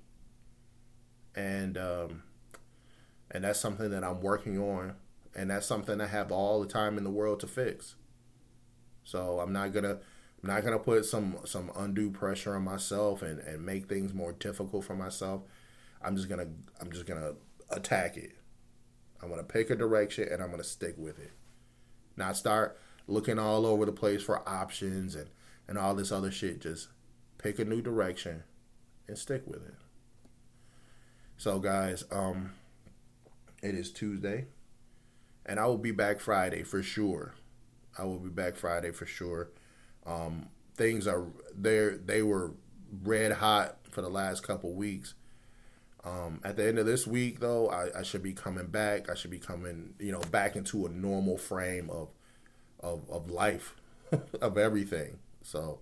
and 1.36 1.78
um, 1.78 2.24
and 3.32 3.44
that's 3.44 3.60
something 3.60 3.90
that 3.92 4.04
I'm 4.04 4.22
working 4.22 4.60
on, 4.60 4.96
and 5.36 5.50
that's 5.52 5.66
something 5.66 6.00
I 6.02 6.08
have 6.08 6.32
all 6.32 6.62
the 6.62 6.68
time 6.68 6.98
in 6.98 7.04
the 7.04 7.10
world 7.10 7.40
to 7.42 7.48
fix. 7.48 7.96
So 9.04 9.40
I'm 9.40 9.54
not 9.54 9.74
gonna 9.74 10.00
I'm 10.44 10.50
not 10.50 10.64
gonna 10.64 10.80
put 10.80 11.06
some 11.06 11.38
some 11.46 11.72
undue 11.76 12.12
pressure 12.12 12.56
on 12.56 12.64
myself 12.64 13.22
and 13.22 13.40
and 13.40 13.66
make 13.66 13.88
things 13.88 14.14
more 14.14 14.34
difficult 14.34 14.86
for 14.86 14.96
myself. 14.96 15.42
I'm 16.02 16.16
just 16.16 16.30
gonna 16.30 16.48
I'm 16.80 16.92
just 16.92 17.06
gonna 17.06 17.34
attack 17.70 18.18
it. 18.18 18.32
I'm 19.22 19.30
gonna 19.30 19.44
pick 19.44 19.70
a 19.70 19.76
direction 19.76 20.28
and 20.32 20.42
I'm 20.42 20.52
gonna 20.52 20.64
stick 20.64 20.96
with 20.98 21.20
it. 21.20 21.32
Not 22.16 22.38
start 22.38 22.80
looking 23.08 23.40
all 23.40 23.66
over 23.66 23.86
the 23.86 23.92
place 23.92 24.22
for 24.22 24.48
options 24.48 25.16
and 25.16 25.30
and 25.68 25.78
all 25.78 25.96
this 25.96 26.12
other 26.12 26.32
shit. 26.32 26.62
Just 26.62 26.90
pick 27.38 27.60
a 27.60 27.66
new 27.66 27.82
direction 27.82 28.44
and 29.08 29.18
stick 29.18 29.44
with 29.46 29.66
it. 29.66 29.76
So 31.38 31.60
guys, 31.60 32.04
um 32.12 32.52
it 33.62 33.76
is 33.76 33.92
Tuesday 33.92 34.46
and 35.46 35.60
I 35.60 35.66
will 35.66 35.78
be 35.78 35.92
back 35.92 36.20
Friday 36.20 36.64
for 36.64 36.84
sure. 36.84 37.34
I 37.98 38.04
will 38.04 38.20
be 38.20 38.30
back 38.30 38.56
Friday 38.56 38.92
for 38.92 39.06
sure. 39.06 39.50
Um 40.06 40.50
things 40.76 41.08
are 41.08 41.26
there 41.56 41.98
they 41.98 42.22
were 42.22 42.54
red 43.04 43.34
hot 43.34 43.80
for 43.90 44.02
the 44.02 44.10
last 44.10 44.44
couple 44.44 44.74
weeks 44.74 45.16
um, 46.04 46.40
at 46.44 46.56
the 46.56 46.68
end 46.68 46.80
of 46.80 46.86
this 46.86 47.08
week, 47.08 47.40
though, 47.40 47.70
I, 47.70 48.00
I, 48.00 48.04
should 48.04 48.24
be 48.24 48.34
coming 48.34 48.68
back. 48.68 49.10
I 49.10 49.16
should 49.16 49.32
be 49.32 49.40
coming, 49.40 49.94
you 50.00 50.12
know, 50.12 50.22
back 50.32 50.56
into 50.56 50.86
a 50.86 50.90
normal 50.90 51.38
frame 51.38 51.90
of 51.90 52.10
of, 52.80 53.10
of 53.10 53.30
life, 53.30 53.76
of 54.42 54.58
everything. 54.58 55.20
So, 55.42 55.80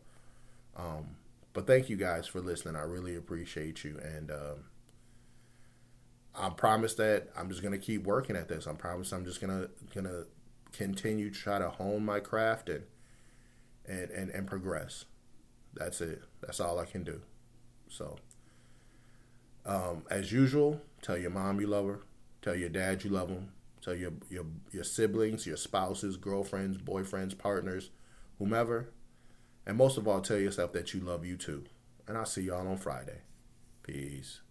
um, 0.78 1.18
but 1.54 1.68
thank 1.68 1.90
you 1.90 1.98
guys 1.98 2.28
for 2.28 2.40
listening. 2.40 2.76
I 2.76 2.84
really 2.84 3.16
appreciate 3.16 3.84
you, 3.84 4.00
and 4.02 4.32
um, 4.32 4.64
I 6.34 6.50
promise 6.50 6.96
that 6.96 7.28
I'm 7.38 7.50
just 7.50 7.62
gonna 7.62 7.78
keep 7.78 8.04
working 8.04 8.36
at 8.36 8.48
this. 8.48 8.68
I 8.68 8.74
promise 8.74 9.12
I'm 9.12 9.26
just 9.26 9.42
gonna 9.42 9.68
gonna 9.94 10.24
continue 10.72 11.30
to 11.30 11.40
try 11.40 11.60
to 11.60 11.70
hone 11.70 12.06
my 12.06 12.20
craft 12.20 12.70
and 12.70 12.86
and 13.86 14.10
and, 14.12 14.32
and 14.32 14.48
progress. 14.48 15.06
That's 15.74 16.00
it. 16.00 16.24
That's 16.42 16.62
all 16.62 16.80
I 16.80 16.86
can 16.86 17.04
do. 17.04 17.22
So. 17.90 18.18
Um, 19.66 20.04
as 20.10 20.32
usual, 20.32 20.82
tell 21.02 21.18
your 21.18 21.32
mom 21.32 21.60
you 21.60 21.68
love 21.68 21.88
her. 21.88 22.00
Tell 22.42 22.56
your 22.56 22.70
dad 22.70 23.04
you 23.04 23.10
love 23.10 23.30
him. 23.30 23.50
Tell 23.82 23.96
your 23.96 24.14
your 24.30 24.46
your 24.72 24.84
siblings, 24.84 25.46
your 25.46 25.58
spouses, 25.58 26.18
girlfriends, 26.18 26.78
boyfriends, 26.78 27.38
partners, 27.38 27.90
whomever. 28.40 28.90
And 29.66 29.78
most 29.78 29.98
of 29.98 30.08
all, 30.08 30.22
tell 30.22 30.38
yourself 30.38 30.74
that 30.74 30.94
you 30.94 31.00
love 31.00 31.26
you 31.26 31.38
too. 31.38 31.66
And 32.08 32.18
I'll 32.18 32.26
see 32.26 32.44
y'all 32.44 32.68
on 32.68 32.78
Friday. 32.78 33.22
Peace. 33.82 34.42